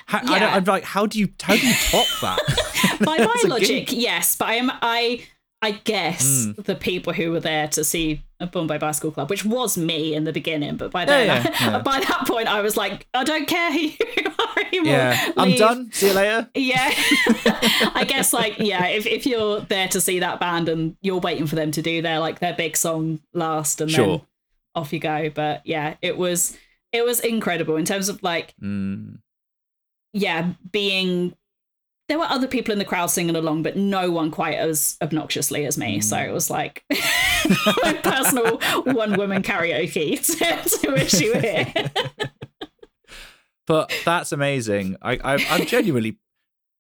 [0.06, 0.56] how, I don't, Yeah.
[0.56, 3.00] I'm like, how do you how do you top that?
[3.06, 5.26] by my logic yes but I am I
[5.62, 6.66] I guess Mm.
[6.66, 10.26] the people who were there to see a Bombay Bicycle Club, which was me in
[10.26, 11.80] the beginning, but by then, yeah, yeah.
[11.92, 13.96] by that point, I was like, I don't care who you
[14.28, 14.92] are anymore.
[14.94, 15.90] Yeah, I'm done.
[15.94, 16.50] See you later.
[16.54, 16.92] Yeah.
[17.96, 21.48] I guess like yeah, if, if you're there to see that band and you're waiting
[21.48, 24.06] for them to do their like their big song last and Sure.
[24.18, 24.22] then
[24.76, 25.30] off you go.
[25.30, 26.58] But yeah, it was
[26.92, 29.20] it was incredible in terms of like Mm.
[30.14, 31.36] Yeah, being
[32.10, 35.66] there were other people in the crowd singing along, but no one quite as obnoxiously
[35.66, 36.02] as me.
[36.02, 36.28] So mm.
[36.28, 36.84] it was like
[37.84, 40.20] my personal one woman karaoke
[40.80, 41.92] to, you were here.
[43.66, 44.98] But that's amazing.
[45.02, 46.18] I, I I'm genuinely.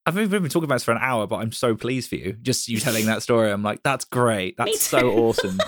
[0.05, 2.33] I've been been talking about this for an hour, but I'm so pleased for you.
[2.33, 4.55] Just you telling that story, I'm like, that's great.
[4.57, 5.59] That's so awesome.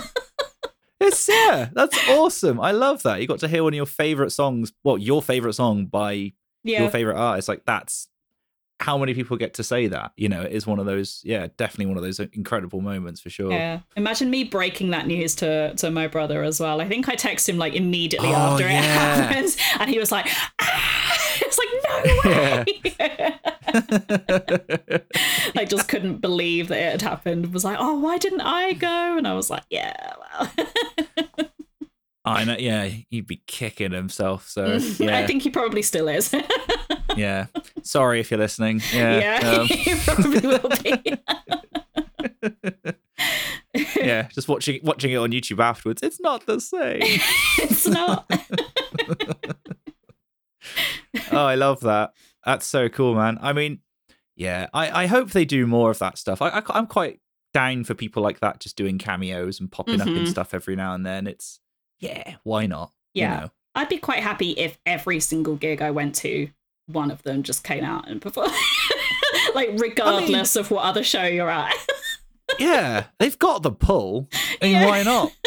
[1.00, 2.60] it's yeah, that's awesome.
[2.60, 3.22] I love that.
[3.22, 4.74] You got to hear one of your favorite songs.
[4.84, 6.34] Well, your favorite song by
[6.66, 6.82] Yeah.
[6.82, 7.48] your favorite artist.
[7.48, 8.08] Like that's
[8.78, 10.12] how many people get to say that.
[10.18, 11.22] You know, it is one of those.
[11.24, 13.50] Yeah, definitely one of those incredible moments for sure.
[13.50, 13.80] Yeah.
[13.96, 16.80] Imagine me breaking that news to to my brother as well.
[16.82, 18.78] I think I texted him like immediately Oh, after yeah.
[18.78, 20.26] it happens and he was like,
[20.60, 21.12] ah!
[21.40, 22.64] "It's like no way!"
[25.54, 27.52] like just couldn't believe that it had happened.
[27.52, 29.94] Was like, "Oh, why didn't I go?" And I was like, "Yeah,
[30.38, 30.50] well."
[32.26, 32.56] I know.
[32.58, 34.48] Yeah, he'd be kicking himself.
[34.48, 36.34] So yeah, I think he probably still is.
[37.16, 37.46] yeah.
[37.82, 38.82] Sorry if you're listening.
[38.92, 39.18] Yeah.
[39.40, 41.18] yeah, um, he probably will be.
[43.96, 46.02] yeah, just watching watching it on YouTube afterwards.
[46.02, 47.00] It's not the same.
[47.58, 48.28] it's not.
[51.32, 52.12] oh, I love that.
[52.44, 53.38] That's so cool, man.
[53.40, 53.80] I mean,
[54.34, 56.42] yeah, I, I hope they do more of that stuff.
[56.42, 57.20] I, I am quite
[57.54, 60.28] down for people like that, just doing cameos and popping up in Mhm.
[60.28, 61.26] stuff every now and then.
[61.26, 61.60] It's
[62.00, 62.92] yeah, why not?
[63.14, 63.34] Yeah.
[63.34, 63.50] You know?
[63.74, 66.48] I'd be quite happy if every single gig I went to,
[66.86, 68.52] one of them just came out and performed.
[69.54, 71.74] like regardless of what other show you're at.
[72.58, 74.28] yeah, they've got the pull.
[74.62, 74.86] I mean, Yeah.
[74.86, 75.32] why not?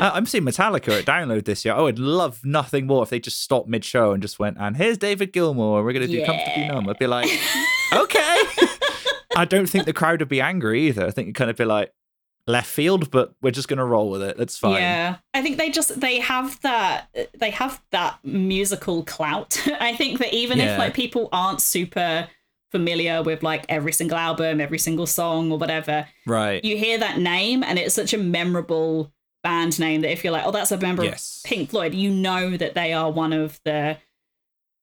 [0.00, 1.72] Uh, I'm seeing Metallica at Download this year.
[1.72, 4.76] I would love nothing more if they just stopped mid show and just went, and
[4.76, 5.84] here's David Gilmour.
[5.84, 6.88] We're going to do Comfortably Numb.
[6.88, 7.30] I'd be like,
[7.92, 8.36] okay.
[9.36, 11.06] I don't think the crowd would be angry either.
[11.06, 11.92] I think it'd kind of be like
[12.46, 14.36] left field, but we're just going to roll with it.
[14.36, 14.74] That's fine.
[14.82, 19.60] Yeah, I think they just they have that they have that musical clout.
[19.80, 20.74] I think that even Yeah.
[20.74, 22.28] if like people aren't super
[22.70, 26.64] familiar with like every single album, every single song or whatever, Right.
[26.64, 29.12] you hear that name and it's such a memorable
[29.44, 31.40] band name that if you're like, oh, that's a member Yes.
[31.44, 33.96] of Pink Floyd, you know that they are one of the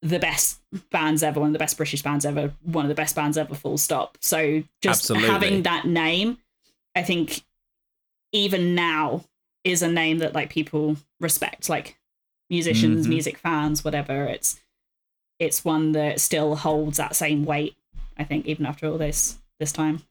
[0.03, 0.59] the best
[0.89, 3.53] bands ever, one of the best British bands ever, one of the best bands ever,
[3.53, 4.17] full stop.
[4.19, 5.29] So just Absolutely.
[5.29, 6.39] having that name,
[6.95, 7.43] I think
[8.31, 9.25] even now
[9.63, 11.97] is a name that like people respect, like
[12.49, 13.09] musicians, Mhm.
[13.09, 14.25] music fans, whatever.
[14.25, 14.59] It's
[15.39, 17.75] it's one that still holds that same weight,
[18.17, 20.03] I think, even after all this this time.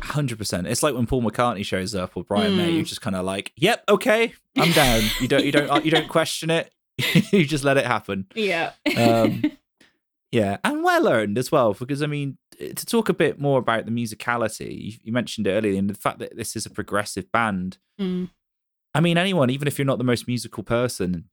[0.00, 0.66] Hundred percent.
[0.66, 2.70] It's like when Paul McCartney shows up or Brian May.
[2.70, 2.74] Mm.
[2.76, 6.08] You're just kind of like, "Yep, okay, I'm down." You don't, you don't, you don't
[6.18, 6.72] question it.
[7.32, 8.26] you just let it happen.
[8.34, 8.72] Yeah.
[8.96, 9.42] Um,
[10.32, 11.74] Yeah, and well earned as well.
[11.74, 15.52] Because I mean, to talk a bit more about the musicality, you, you mentioned it
[15.52, 17.78] earlier, and the fact that this is a progressive band.
[18.00, 18.30] Mm.
[18.94, 21.30] I mean, anyone, even if you're not the most musical person,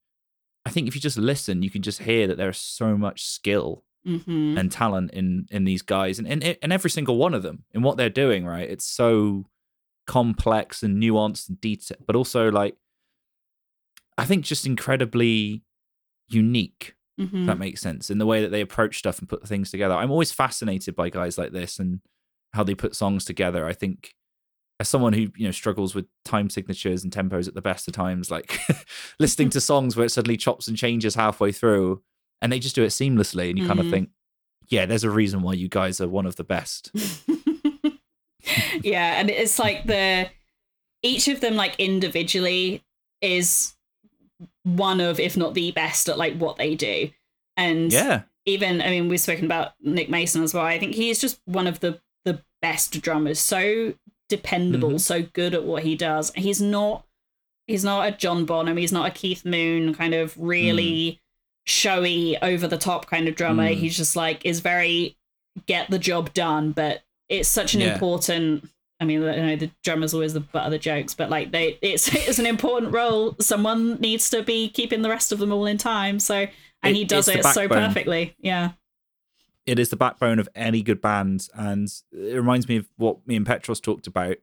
[0.66, 3.26] I think if you just listen, you can just hear that there is so much
[3.26, 7.44] skill hmm and talent in in these guys, and in in every single one of
[7.44, 8.46] them in what they're doing.
[8.46, 9.46] Right, it's so
[10.08, 12.76] complex and nuanced and detailed, but also like,
[14.18, 15.64] I think just incredibly
[16.30, 19.48] unique if hmm that makes sense in the way that they approach stuff and put
[19.48, 19.96] things together.
[19.96, 22.02] I'm always fascinated by guys like this and
[22.54, 23.66] how they put songs together.
[23.66, 24.14] I think
[24.80, 27.94] as someone who you know struggles with time signatures and tempos at the best of
[27.94, 28.60] times, like
[29.20, 32.02] listening to songs where it suddenly chops and changes halfway through,
[32.42, 33.90] and they just do it seamlessly, and you kind of Mhm.
[33.90, 34.10] think,
[34.68, 36.92] yeah, there's a reason why you guys are one of the best.
[38.84, 40.30] yeah, and it's like the
[41.02, 42.84] each of them like individually
[43.22, 43.74] is
[44.78, 47.10] one of if not the best at like what they do.
[47.58, 50.64] And Yeah, even I mean we've spoken about Nick Mason as well.
[50.66, 53.40] I think he's just one of the the best drummers.
[53.40, 53.94] So
[54.28, 55.00] dependable, Mhm.
[55.00, 56.32] so good at what he does.
[56.36, 57.06] He's not
[57.68, 61.20] he's not a John Bonham, he's not a Keith Moon kind of really
[61.66, 63.70] showy over the top kind of drummer.
[63.70, 63.76] Mm.
[63.76, 65.18] He's just like is very
[65.68, 67.94] get the job done, but it's such an Yeah.
[67.94, 68.70] important
[69.00, 71.78] I mean, you know, the drummer's always the butt of the jokes, but like they,
[71.82, 73.36] it's it's an important role.
[73.40, 76.20] Someone needs to be keeping the rest of them all in time.
[76.20, 78.36] So, and It- he does it so perfectly.
[78.40, 78.72] Yeah.
[79.66, 83.36] it is the backbone of any good band, and it reminds me of what me
[83.36, 84.38] and Petros talked about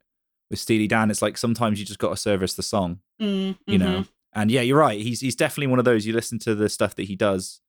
[0.50, 1.10] with Steely Dan.
[1.10, 3.00] It's like sometimes you just got to service the song.
[3.20, 3.80] Mm, you mhm.
[3.80, 4.04] know.
[4.32, 5.00] And yeah, you're right.
[5.00, 6.06] He's he's definitely one of those.
[6.06, 7.60] You listen to the stuff that he does,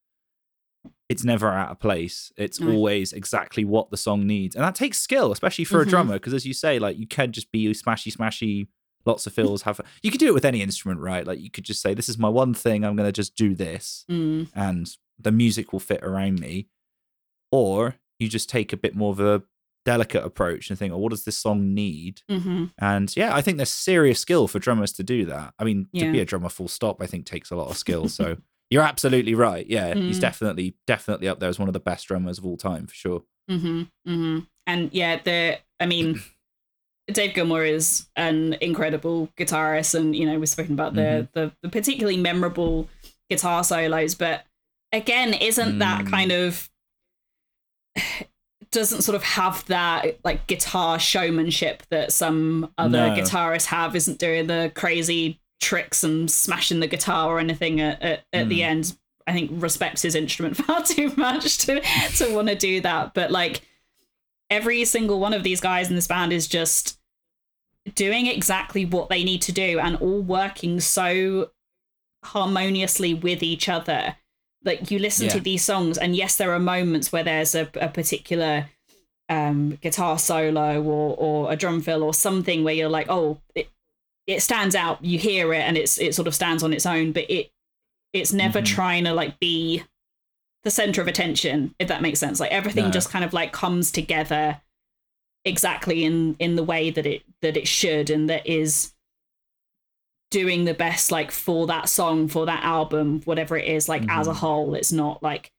[1.10, 2.32] it's never out of place.
[2.38, 2.72] It's No.
[2.72, 5.88] always exactly what the song needs, and that takes skill, especially for Mhm.
[5.88, 6.14] a drummer.
[6.16, 8.68] Because as you say, like you can just be smashy, smashy,
[9.06, 9.62] lots of fills.
[9.62, 11.26] Have you could do it with any instrument, right?
[11.26, 12.84] Like you could just say, "This is my one thing.
[12.84, 16.68] I'm going to just do this," Mm, and the music will fit around me.
[17.52, 19.44] Or you just take a bit more of a
[19.86, 22.22] delicate approach and think, oh, what does this song need?
[22.30, 25.54] hmm And yeah, I think there's serious skill for drummers to do that.
[25.58, 28.10] I mean, to be a drummer full stop, I think takes a lot of skill.
[28.10, 28.36] So
[28.70, 29.66] you're absolutely right.
[29.68, 30.22] Yeah, he's Mm.
[30.22, 33.24] definitely definitely up there as one of the best drummers of all time for sure.
[33.50, 36.20] hmm hmm And yeah, the I mean,
[37.12, 41.70] Dave Gilmour is an incredible guitarist, and you know we've spoken about the the, the
[41.70, 42.90] particularly memorable
[43.30, 44.44] guitar solos, but
[44.92, 46.10] again, isn't that Mm.
[46.10, 46.70] kind of
[48.72, 53.16] doesn't sort of have that like guitar showmanship that some other No.
[53.16, 58.24] guitarists have isn't doing the crazy tricks and smashing the guitar or anything at, at,
[58.34, 58.66] at the Mm.
[58.66, 61.82] end i think respects his instrument far too much to
[62.16, 63.14] to want to do that.
[63.14, 63.62] But like
[64.50, 66.98] every single one of these guys in this band is just
[67.96, 71.50] doing exactly what they need to do and all working so
[72.24, 74.16] harmoniously with each other.
[74.64, 77.88] Like you listen to these songs and yes there are moments where there's a, a
[77.90, 78.70] particular
[79.30, 83.70] um guitar solo or or a drum fill or something where you're like oh it
[84.28, 87.12] it stands out you hear it and it's it sort of stands on its own
[87.14, 87.50] but it
[88.14, 88.66] it's never Mhm.
[88.66, 89.84] trying to like be
[90.64, 92.92] the center of attention if that makes sense like everything No.
[92.92, 94.62] just kind of like comes together
[95.46, 98.94] exactly in in the way that it that it should and that is
[100.30, 104.28] doing the best like for that song for that album whatever it is like as
[104.28, 104.36] a Mhm.
[104.36, 105.52] whole it's not like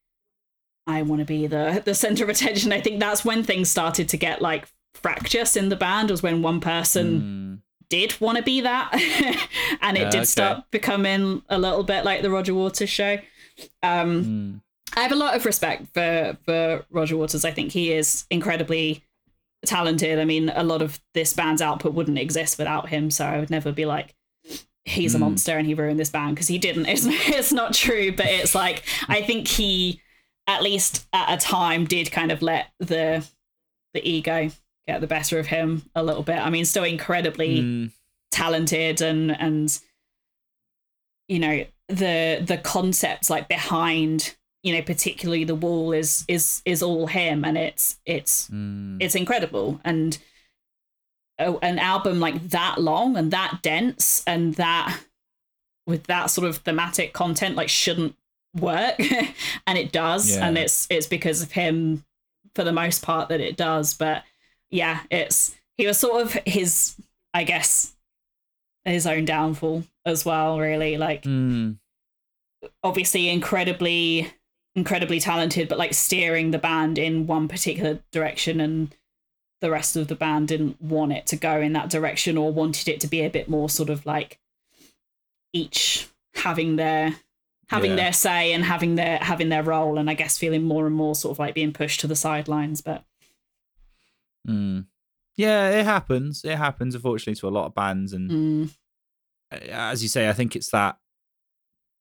[0.86, 4.10] i want to be the the center of attention i think that's when things started
[4.10, 8.42] to get like fractious in the band was when one person Mm, did want to
[8.42, 8.90] be that
[9.82, 10.24] and it did okay.
[10.24, 13.18] start becoming a little bit like the roger waters show
[13.82, 14.60] um mm.
[14.96, 17.44] I have a lot of respect for for Roger Waters.
[17.44, 19.04] I think he is incredibly
[19.66, 20.18] talented.
[20.18, 23.10] I mean, a lot of this band's output wouldn't exist without him.
[23.10, 24.14] So I would never be like,
[24.84, 25.22] he's a Mm.
[25.22, 26.86] monster and he ruined this band because he didn't.
[26.88, 30.00] It's it's not true, but it's like I think he,
[30.46, 33.24] at least at a time, did kind of let the
[33.94, 34.50] the ego
[34.88, 36.38] get the better of him a little bit.
[36.38, 37.92] I mean, still incredibly Mm,
[38.32, 39.78] talented and and
[41.28, 46.82] you know the the concepts like behind you know particularly the wall is is is
[46.82, 48.96] all him and it's it's mm.
[49.00, 50.18] it's incredible and
[51.38, 54.98] a, an album like that long and that dense and that
[55.86, 58.14] with that sort of thematic content like shouldn't
[58.60, 58.94] work
[59.66, 60.46] and it does Yeah.
[60.46, 62.04] and it's it's because of him
[62.54, 64.22] for the most part that it does but
[64.70, 66.96] yeah it's he was sort of his
[67.34, 67.94] i guess
[68.84, 71.78] his own downfall as well really like Mm,
[72.82, 74.32] obviously incredibly
[74.74, 78.94] incredibly talented but like steering the band in one particular direction and
[79.60, 82.88] the rest of the band didn't want it to go in that direction or wanted
[82.88, 84.38] it to be a bit more sort of like
[85.52, 87.16] each having their
[87.68, 87.96] having Yeah.
[87.96, 91.14] their say and having their having their role and i guess feeling more and more
[91.14, 93.04] sort of like being pushed to the sidelines but
[94.46, 94.86] mm.
[95.36, 96.44] Yeah, it happens.
[96.44, 98.12] It happens, unfortunately, to a lot of bands.
[98.12, 98.70] And mm,
[99.70, 100.98] as you say, I think it's that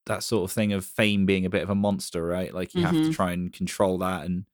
[0.08, 2.54] that sort of thing of fame being a bit of a monster, right?
[2.54, 3.14] Like you have to Mhm.
[3.14, 4.26] try and control that.
[4.26, 4.46] And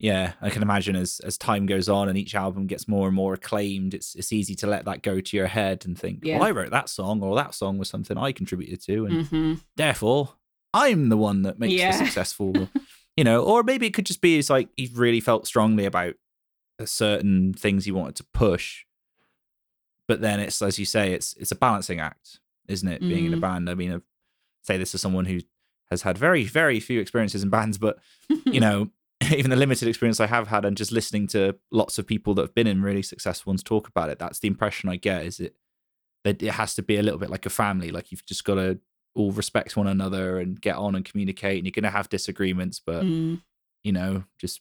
[0.00, 3.16] yeah, I can imagine as as time goes on and each album gets more and
[3.16, 6.34] more acclaimed, it's it's easy to let that go to your head and think, Yeah.
[6.38, 9.60] well, I wrote that song, or that song was something I contributed to, and mhm.
[9.76, 10.34] therefore
[10.74, 11.92] I'm the one that makes Yeah.
[11.92, 12.68] the successful.
[13.16, 16.14] you know, or maybe it could just be it's like he really felt strongly about
[16.86, 18.84] certain things he wanted to push.
[20.06, 23.06] But then it's as you say, it's it's a balancing act, isn't it?
[23.06, 23.40] Being in a Mm.
[23.40, 23.70] band.
[23.70, 23.98] I mean, I
[24.62, 25.40] say this as someone who
[25.90, 27.98] has had very very few experiences in bands, but
[28.46, 28.90] you know,
[29.32, 32.42] even the limited experience I have had, and just listening to lots of people that
[32.42, 35.26] have been in really successful ones talk about it, that's the impression I get.
[35.26, 35.56] Is it
[36.24, 38.54] that it has to be a little bit like a family, like you've just got
[38.56, 38.78] to
[39.14, 42.80] all respect one another and get on and communicate, and you're going to have disagreements,
[42.84, 43.40] but Mm,
[43.82, 44.60] you know, just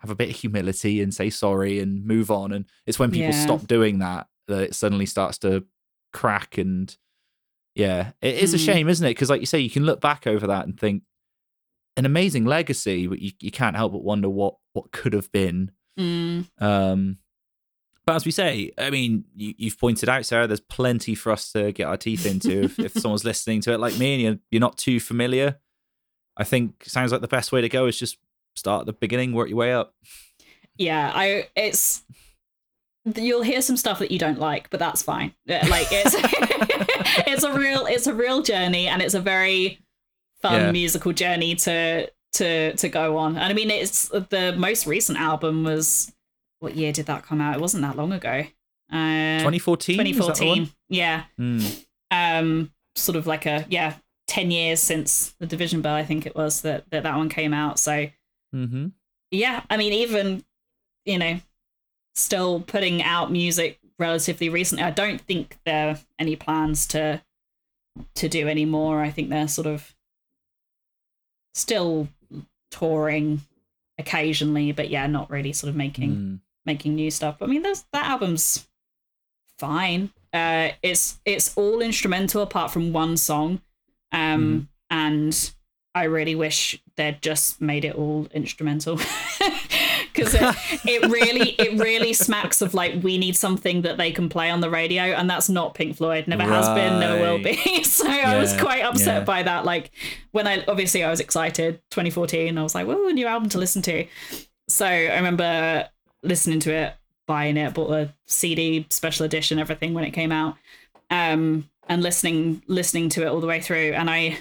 [0.00, 2.52] have a bit of humility and say sorry and move on.
[2.52, 3.40] And it's when people Yeah.
[3.40, 5.64] stop doing that that it suddenly starts to
[6.12, 6.58] crack.
[6.58, 6.94] And
[7.74, 8.64] yeah, it is a Mm.
[8.64, 9.10] shame, isn't it?
[9.10, 11.02] Because, like you say, you can look back over that and think
[11.96, 15.72] an amazing legacy, but you, you can't help but wonder what what could have been.
[15.98, 17.16] mm, Um,
[18.04, 21.50] but as we say, I mean, you, you've pointed out, Sarah, there's plenty for us
[21.52, 22.62] to get our teeth into.
[22.64, 25.58] if, if someone's listening to it like me and you're, you're not too familiar,
[26.36, 28.18] I think sounds like the best way to go is just
[28.56, 29.94] start at the beginning, work your way up.
[30.78, 32.02] yeah i it's
[33.14, 35.32] you'll hear some stuff that you don't like but that's fine.
[35.46, 36.14] Like it's
[37.28, 39.78] it's a real it's a real journey and it's a very
[40.42, 40.72] fun Yeah.
[40.72, 43.36] musical journey to to to go on.
[43.36, 46.12] And i mean it's the most recent album was
[46.58, 47.54] what year did that come out?
[47.54, 48.42] It wasn't that long ago.
[48.92, 49.98] Uh 2014?
[49.98, 51.24] 2014 yeah.
[51.40, 53.94] Mm, um sort of like a yeah
[54.26, 57.54] 10 years since the division bell i think it was that that, that one came
[57.54, 57.78] out.
[57.78, 58.08] So
[58.52, 58.86] hmm
[59.30, 60.44] yeah i mean even
[61.04, 61.40] you know
[62.14, 64.82] still putting out music relatively recently.
[64.84, 67.22] I don't think there are any plans to
[68.14, 69.00] to do any more.
[69.02, 69.94] I think they're sort of
[71.54, 72.08] still
[72.70, 73.40] touring
[73.98, 76.40] occasionally, but yeah, not really sort of making Mm.
[76.64, 77.40] making new stuff.
[77.40, 78.66] I mean, there's that album's
[79.58, 80.10] fine.
[80.32, 83.60] Uh, it's it's all instrumental apart from one song,
[84.12, 85.54] um, and
[85.96, 88.96] I really wish they'd just made it all instrumental
[90.12, 94.28] because it, it really it really smacks of like we need something that they can
[94.28, 96.28] play on the radio, and that's not Pink Floyd.
[96.28, 97.82] Never has been, never will be.
[97.84, 99.24] so I was quite upset yeah.
[99.24, 99.64] by that.
[99.64, 99.90] Like
[100.32, 102.58] when I obviously I was excited, 2014.
[102.58, 104.06] I was like, "Whoa, a new album to listen to."
[104.68, 105.88] So I remember
[106.22, 106.94] listening to it,
[107.26, 110.56] buying it, bought a CD, special edition, everything when it came out,
[111.08, 113.92] um, and listening listening to it all the way through.
[113.94, 114.36] And I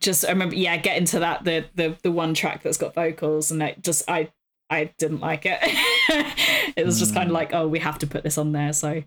[0.00, 3.50] just I remember, yeah, getting to that the the the one track that's got vocals,
[3.50, 4.30] and it just I
[4.70, 5.58] I didn't like it.
[6.76, 9.02] it was just kind of like, oh, we have to put this on there, so.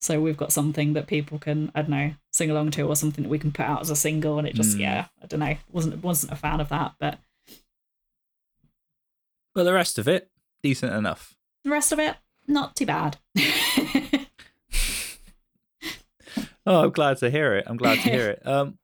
[0.00, 3.22] So we've got something that people can, I don't know, sing along to, or something
[3.24, 4.80] that we can put out as a single, and it just, Mm.
[4.80, 7.18] yeah, I don't know, wasn't wasn't a fan of that, but
[9.54, 10.30] But the rest of it,
[10.62, 11.34] decent enough.
[11.64, 13.16] the rest of it, not too bad.
[16.66, 17.64] Oh, I'm glad to hear it.
[17.66, 18.46] I'm glad to hear it.
[18.46, 18.78] Um,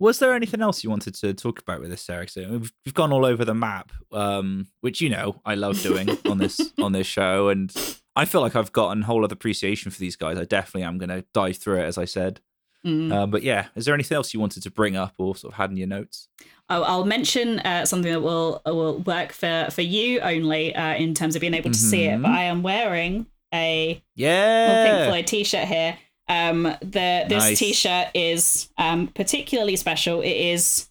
[0.00, 2.30] was there anything else you wanted to talk about with this, Eric?
[2.30, 6.08] So we've, we've gone all over the map, um, which you know I love doing
[6.24, 7.72] on this on this show, and
[8.16, 10.38] I feel like I've gotten a whole other appreciation for these guys.
[10.38, 12.40] I definitely am going to dive through it, as I said.
[12.84, 13.12] Mm.
[13.12, 15.58] Um, but yeah, is there anything else you wanted to bring up or sort of
[15.58, 16.28] had in your notes?
[16.70, 21.12] I'll, I'll mention uh, something that will will work for for you only uh, in
[21.12, 22.22] terms of being able to see it.
[22.22, 25.08] But I am wearing a yeah Pink.
[25.08, 25.98] Floyd T-shirt here.
[26.30, 27.58] Um, the this Nice.
[27.58, 30.20] T-shirt is um, particularly special.
[30.20, 30.88] It is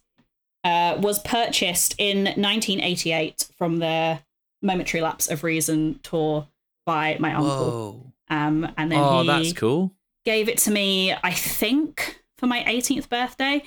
[0.64, 4.20] uh, was purchased in 1988 from the
[4.62, 6.46] Momentary Lapse of Reason tour
[6.84, 8.12] by my uncle.
[8.28, 9.92] Um, and then Oh, he that's cool.
[10.26, 13.62] gave it to me, I think, for my 18th birthday.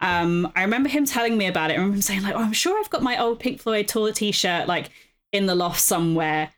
[0.00, 1.74] Um, I remember him telling me about it.
[1.74, 4.12] I remember him saying, like, oh, I'm sure I've got my old Pink Floyd tour
[4.12, 4.90] t-shirt like
[5.32, 6.50] in the loft somewhere.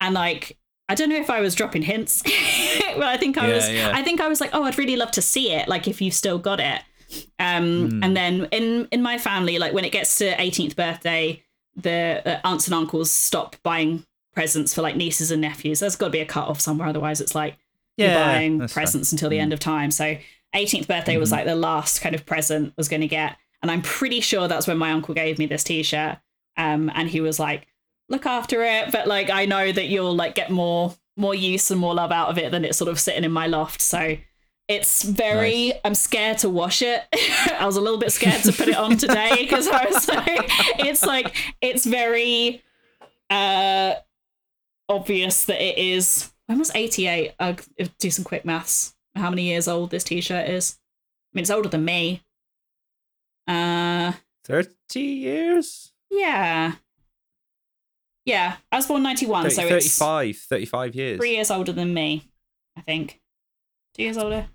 [0.00, 0.58] And like,
[0.90, 2.22] I don't know if I was dropping hints.
[2.96, 3.92] but I think I Yeah, was yeah.
[3.94, 6.14] I think I was like, oh, I'd really love to see it, like if you've
[6.14, 6.82] still got it.
[7.38, 8.04] Um, Hmm.
[8.04, 11.42] and then in in my family, like when it gets to 18th birthday,
[11.76, 15.80] the uh, aunts and uncles stop buying presents for like nieces and nephews.
[15.80, 17.56] There's got to be a cut off somewhere, otherwise it's like
[17.96, 18.82] you're buying that's fair.
[18.82, 19.90] presents until the end of time.
[19.90, 20.16] So
[20.54, 21.32] 18th birthday was Mhm.
[21.32, 24.46] like the last kind of present I was going to get, and I'm pretty sure
[24.48, 26.18] that's when my uncle gave me this T-shirt.
[26.56, 27.66] Um, and he was like,
[28.10, 31.80] "Look after it," but like I know that you'll like get more more use and
[31.80, 33.80] more love out of it than it's sort of sitting in my loft.
[33.80, 34.16] So
[34.68, 35.68] it's very.
[35.68, 35.80] Nice.
[35.84, 37.02] I'm scared to wash it.
[37.58, 40.50] I was a little bit scared to put it on today because I was like,
[40.80, 42.62] it's like it's very
[43.30, 43.94] uh
[44.88, 46.32] obvious that it is.
[46.46, 47.32] When was 88?
[47.38, 47.56] I'll
[47.98, 48.94] do some quick maths.
[49.14, 50.78] How many years old this T-shirt is?
[51.32, 52.22] I mean, it's older than me.
[53.46, 54.12] Uh,
[54.44, 55.92] 30 years?
[56.10, 56.74] yeah,
[58.30, 58.56] yeah.
[58.72, 61.18] I was born 91, 30, so it's 35, 35 years.
[61.18, 62.28] three years older than me.
[62.76, 63.20] I think
[63.94, 64.46] two years older.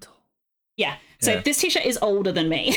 [0.77, 0.95] Yeah.
[1.19, 1.41] So Yeah.
[1.41, 2.75] this T-shirt is older than me,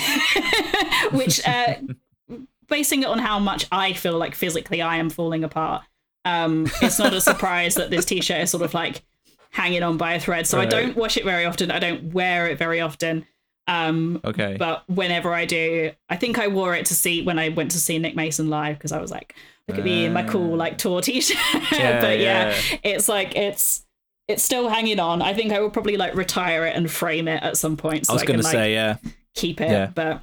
[1.13, 1.75] which, uh,
[2.69, 5.83] basing it on how much I feel like physically I am falling apart,
[6.25, 9.03] um, it's not a surprise that this T-shirt is sort of like
[9.51, 10.47] hanging on by a thread.
[10.47, 11.71] So I don't wash it very often.
[11.71, 13.27] I don't wear it very often.
[13.67, 14.57] Um, Okay.
[14.59, 17.79] but whenever I do, I think I wore it to see when I went to
[17.81, 19.35] see Nick Mason live because I was like,
[19.69, 20.57] look at me in my cool Ah.
[20.57, 21.37] like tour T-shirt.
[21.73, 22.79] Yeah, but yeah, yeah.
[22.83, 23.85] it's like it's
[24.27, 25.23] it's still hanging on.
[25.23, 28.13] I think I will probably like retire it and frame it at some point so
[28.13, 28.97] I I, was going can to like say, yeah.
[29.35, 29.71] keep it.
[29.71, 29.87] yeah.
[29.95, 30.23] But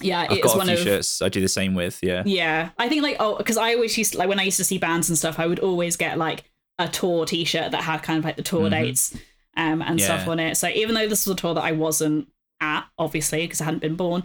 [0.00, 2.22] yeah, I've it's got a one few of shirts I do the same with, yeah.
[2.26, 2.70] yeah.
[2.78, 4.78] I think like oh, because I always used to, like when I used to see
[4.78, 6.44] bands and stuff, I would always get like
[6.78, 8.70] a tour T-shirt that had kind of like the tour Mhm.
[8.70, 9.16] dates
[9.56, 10.56] um and stuff on it.
[10.56, 12.28] So even though this was a tour that I wasn't
[12.60, 14.24] at, obviously because I hadn't been born,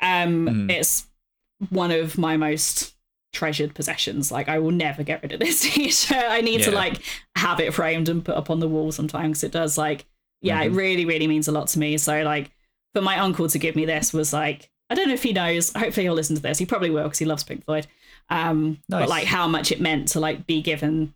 [0.00, 0.70] um, Mhm.
[0.70, 1.06] it's
[1.70, 2.94] one of my most
[3.38, 4.32] treasured possessions.
[4.32, 6.16] Like I will never get rid of this T-shirt.
[6.28, 7.00] I need to like
[7.36, 9.44] have it framed and put up on the wall sometimes.
[9.44, 10.04] It does like
[10.42, 10.76] yeah, it Mhm.
[10.76, 11.96] really really means a lot to me.
[11.98, 12.50] So like
[12.94, 15.72] for my uncle to give me this was like I don't know if he knows.
[15.74, 16.58] Hopefully he'll listen to this.
[16.58, 17.86] He probably will because he loves Pink Floyd.
[18.30, 19.00] Um, Nice.
[19.02, 21.14] but like how much it meant to like be given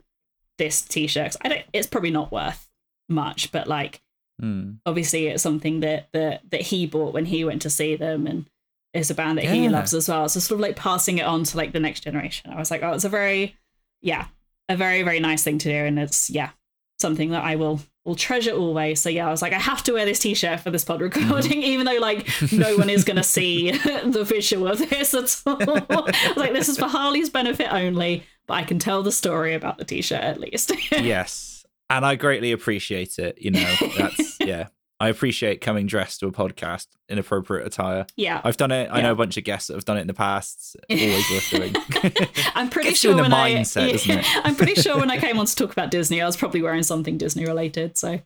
[0.59, 1.35] this T-shirt.
[1.43, 1.65] I don't.
[1.73, 2.69] It's probably not worth
[3.09, 4.01] much, but like
[4.41, 4.73] Hmm.
[4.87, 8.47] obviously it's something that that that he bought when he went to see them, and
[8.95, 10.29] it's a band that he loves as well.
[10.29, 12.51] So sort of like passing it on to like the next generation.
[12.51, 13.57] I was like, oh, it's a very
[14.01, 14.27] yeah,
[14.69, 16.51] a very very nice thing to do, and it's yeah
[16.99, 19.01] something that I will will treasure always.
[19.01, 21.21] So yeah, I was like, I have to wear this T-shirt for this pod mm-hmm.
[21.21, 23.71] recording, even though like no one is gonna see
[24.05, 25.57] the visual of this at all.
[25.91, 28.25] I was like, this is for Harley's benefit only.
[28.47, 30.73] but I can tell the story about the t-shirt at least.
[30.91, 31.65] yes.
[31.91, 33.37] And I greatly appreciate it.
[33.39, 34.69] You know, that's, yeah.
[35.03, 38.07] I appreciate coming dressed to a podcast in appropriate attire.
[38.17, 38.41] yeah.
[38.45, 38.89] I've done it.
[38.91, 39.03] I Yeah.
[39.03, 40.77] know a bunch of guests that have done it in the past.
[40.89, 42.27] It's Always worth doing.
[42.55, 44.27] I'm pretty Gets sure when I mindset, doesn't it?
[44.47, 46.83] I'm pretty sure when I came on to talk about Disney, I was probably wearing
[46.85, 47.99] something Disney related.
[47.99, 48.21] So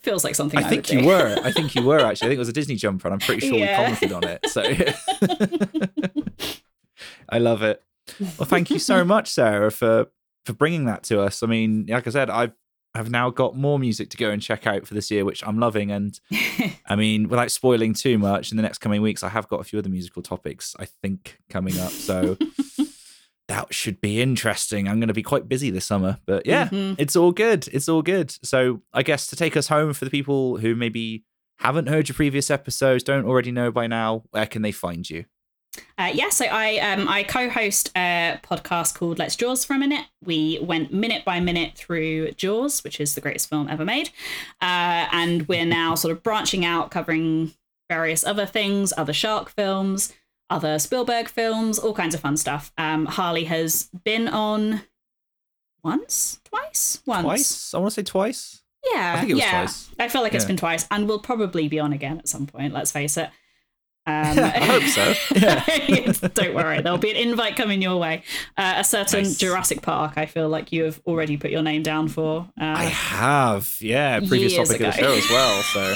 [0.00, 1.06] feels like something I, I think you do.
[1.06, 1.38] were.
[1.44, 2.26] I think you were actually.
[2.26, 3.78] I think it was a Disney jumper, and I'm pretty sure Yeah.
[3.90, 4.48] we commented on it.
[4.48, 4.62] So
[7.28, 7.82] I love it.
[8.20, 10.06] Well, thank you so much, Sarah, for
[10.44, 11.42] for bringing that to us.
[11.42, 12.52] I mean, like I said, I've
[12.96, 15.58] I've now got more music to go and check out for this year, which I'm
[15.58, 15.90] loving.
[15.90, 16.18] And
[16.86, 19.64] I mean, without spoiling too much, in the next coming weeks, I have got a
[19.64, 21.90] few other musical topics I think coming up.
[21.90, 22.36] So
[23.48, 24.88] that should be interesting.
[24.88, 26.96] I'm going to be quite busy this summer, but yeah, Mhm.
[26.98, 27.68] it's all good.
[27.72, 28.34] It's all good.
[28.42, 31.24] So I guess to take us home for the people who maybe
[31.58, 35.24] haven't heard your previous episodes, don't already know by now, where can they find you?
[35.98, 40.06] Uh, yeah, so I um, I co-host a podcast called Let's Jaws for a Minute.
[40.24, 44.10] We went minute by minute through Jaws, which is the greatest film ever made,
[44.60, 47.52] uh, and we're now sort of branching out, covering
[47.88, 50.12] various other things, other shark films,
[50.50, 52.72] other Spielberg films, all kinds of fun stuff.
[52.76, 54.82] Um, Harley has been on
[55.82, 57.24] once, twice, once.
[57.24, 57.74] Twice?
[57.74, 58.62] I want to say twice.
[58.92, 59.62] Yeah, I think it was yeah.
[59.62, 59.90] twice.
[59.98, 62.72] I feel like it's been twice, and we'll probably be on again at some point.
[62.72, 63.30] Let's face it.
[64.06, 66.28] Um, I hope so.
[66.34, 68.22] Don't worry, there'll be an invite coming your way.
[68.56, 69.36] Uh, a certain Nice.
[69.36, 72.48] Jurassic Park, I feel like you have already put your name down for.
[72.60, 75.62] Uh, I have, yeah, previous Years topic of the show as well.
[75.62, 75.94] So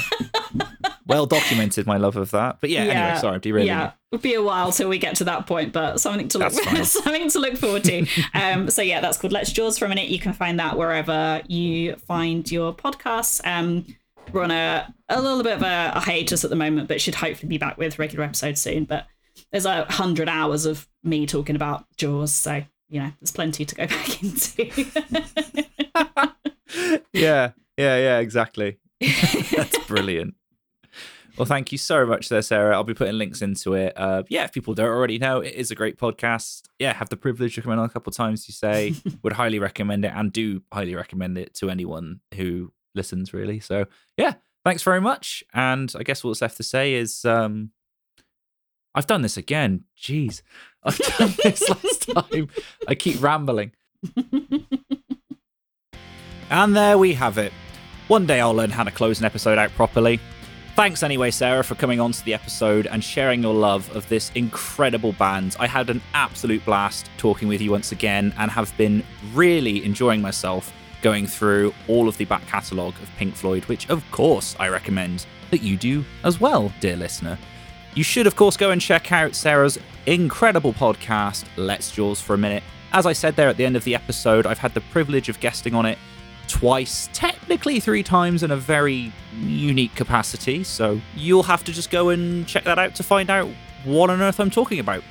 [1.07, 2.57] well documented my love of that.
[2.59, 5.23] But yeah, anyway, sorry, I'm derailing yeah, it'll be a while till we get to
[5.25, 8.05] that point, but something to look something to look forward to.
[8.33, 10.09] um, so yeah, that's called Let's Jaws for a minute.
[10.09, 13.39] You can find that wherever you find your podcasts.
[13.45, 13.85] Um,
[14.33, 17.15] we're on a, a little bit of a, a hiatus at the moment, but should
[17.15, 18.85] hopefully be back with regular episodes soon.
[18.85, 19.07] But
[19.51, 23.75] there's a hundred hours of me talking about Jaws, so you know there's plenty to
[23.75, 24.63] go back into.
[27.13, 28.77] yeah, yeah, yeah, exactly.
[28.99, 30.35] That's brilliant.
[31.37, 32.75] Well, thank you so much there, Sarah.
[32.75, 33.93] I'll be putting links into it.
[33.95, 36.63] Uh, yeah, if people don't already know, it is a great podcast.
[36.77, 38.95] Yeah, have the privilege to come in on a couple of times, you say.
[39.23, 43.59] Would highly recommend it and do highly recommend it to anyone who listens, really.
[43.59, 43.85] So,
[44.17, 44.33] yeah,
[44.63, 45.43] thanks very much.
[45.53, 47.71] And I guess what's left to say is um,
[48.95, 49.85] I've done this again.
[49.97, 50.41] Jeez,
[50.83, 52.49] I've done this last time.
[52.87, 53.73] I keep rambling.
[56.51, 57.53] And there we have it.
[58.09, 60.19] One day I'll learn how to close an episode out properly.
[60.75, 64.33] Thanks anyway, Sarah, for coming on to the episode and sharing your love of this
[64.35, 65.55] incredible band.
[65.61, 69.01] I had an absolute blast talking with you once again and have been
[69.33, 74.03] really enjoying myself going through all of the back catalogue of Pink Floyd, which of
[74.11, 77.37] course I recommend that you do as well, dear listener.
[77.93, 82.37] You should, of course, go and check out Sarah's incredible podcast, Let's Jaws for a
[82.37, 82.63] Minute.
[82.93, 85.39] As I said there at the end of the episode, I've had the privilege of
[85.39, 85.97] guesting on it
[86.47, 90.63] twice, technically three times in a very unique capacity.
[90.63, 93.49] So you'll have to just go and check that out to find out
[93.83, 95.03] what on earth I'm talking about.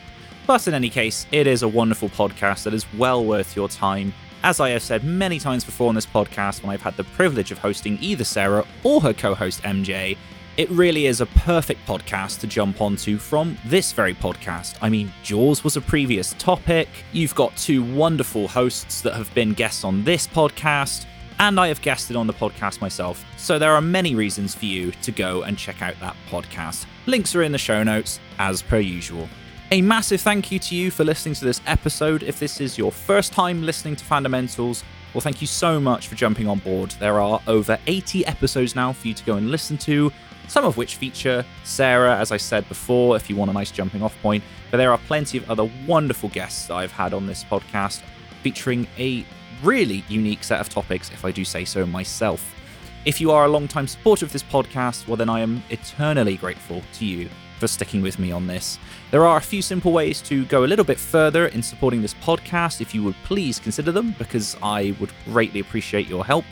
[0.47, 4.13] But in any case, it is a wonderful podcast that is well worth your time.
[4.43, 7.53] As I have said many times before on this podcast, when I've had the privilege
[7.53, 10.17] of hosting either Sarah or her co host MJ,
[10.57, 14.79] it really is a perfect podcast to jump onto from this very podcast.
[14.81, 16.89] I mean, Jaws was a previous topic.
[17.13, 21.05] You've got two wonderful hosts that have been guests on this podcast,
[21.39, 23.23] and I have guested on the podcast myself.
[23.37, 26.87] So there are many reasons for you to go and check out that podcast.
[27.05, 29.29] Links are in the show notes, as per usual.
[29.73, 32.25] A massive thank you to you for listening to this episode.
[32.25, 34.83] If this is your first time listening to Fandomentals,
[35.15, 36.91] well, thank you so much for jumping on board.
[36.99, 40.11] There are over 80 episodes now for you to go and listen to,
[40.49, 44.03] some of which feature Sarah, as I said before, if you want a nice jumping
[44.03, 44.43] off point.
[44.73, 48.03] But there are plenty of other wonderful guests that I've had on this podcast,
[48.43, 49.25] featuring a
[49.63, 52.57] really unique set of topics, if I do say so myself.
[53.05, 56.83] If you are a long-time supporter of this podcast, well, then I am eternally grateful
[56.95, 57.31] to you
[57.61, 58.79] for sticking with me on this.
[59.11, 62.15] There are a few simple ways to go a little bit further in supporting this
[62.15, 66.45] podcast if you would please consider them, because I would greatly appreciate your help.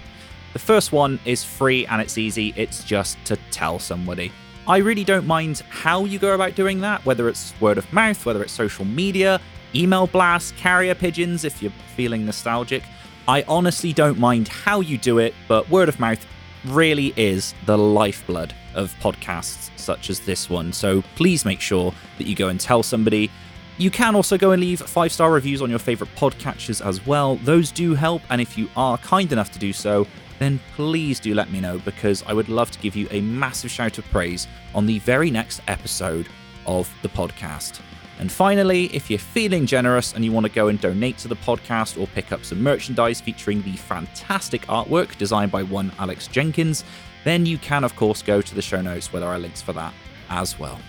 [0.52, 4.30] The first one is free and it's easy, it's just to tell somebody.
[4.66, 8.24] I really don't mind how you go about doing that, whether it's word of mouth,
[8.26, 9.40] whether it's social media,
[9.74, 12.82] email blasts, carrier pigeons if you're feeling nostalgic.
[13.26, 16.24] I honestly don't mind how you do it, but word of mouth
[16.68, 20.72] really is the lifeblood of podcasts such as this one.
[20.72, 23.30] So please make sure that you go and tell somebody.
[23.78, 27.36] You can also go and leave five star reviews on your favorite podcatchers as well.
[27.36, 30.06] Those do help, and if you are kind enough to do so,
[30.38, 33.70] then please do let me know because I would love to give you a massive
[33.70, 36.28] shout of praise on the very next episode
[36.66, 37.80] of the podcast.
[38.18, 41.36] And finally, if you're feeling generous and you want to go and donate to the
[41.36, 46.84] podcast or pick up some merchandise featuring the fantastic artwork designed by one Alex Jenkins,
[47.24, 49.72] then you can, of course, go to the show notes where there are links for
[49.72, 49.94] that
[50.30, 50.80] as well.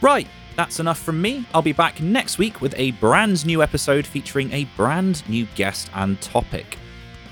[0.00, 0.26] Right,
[0.56, 1.44] that's enough from me.
[1.52, 5.90] I'll be back next week with a brand new episode featuring a brand new guest
[5.94, 6.78] and topic.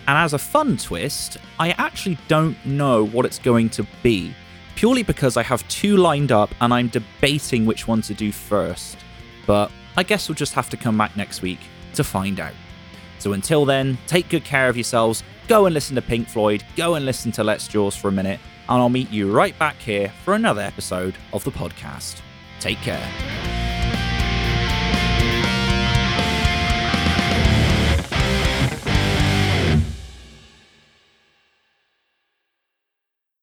[0.09, 4.35] And as a fun twist, I actually don't know what it's going to be,
[4.75, 8.99] purely because I have two lined up and I'm debating which one to do first.
[9.47, 11.61] But I guess we'll just have to come back next week
[11.95, 12.55] to find out.
[13.19, 16.95] So until then, take good care of yourselves, go and listen to Pink Floyd, go
[16.95, 20.13] and listen to Let's Jaws for a minute, and I'll meet you right back here
[20.25, 22.21] for another episode of the podcast.
[22.59, 23.62] Take care.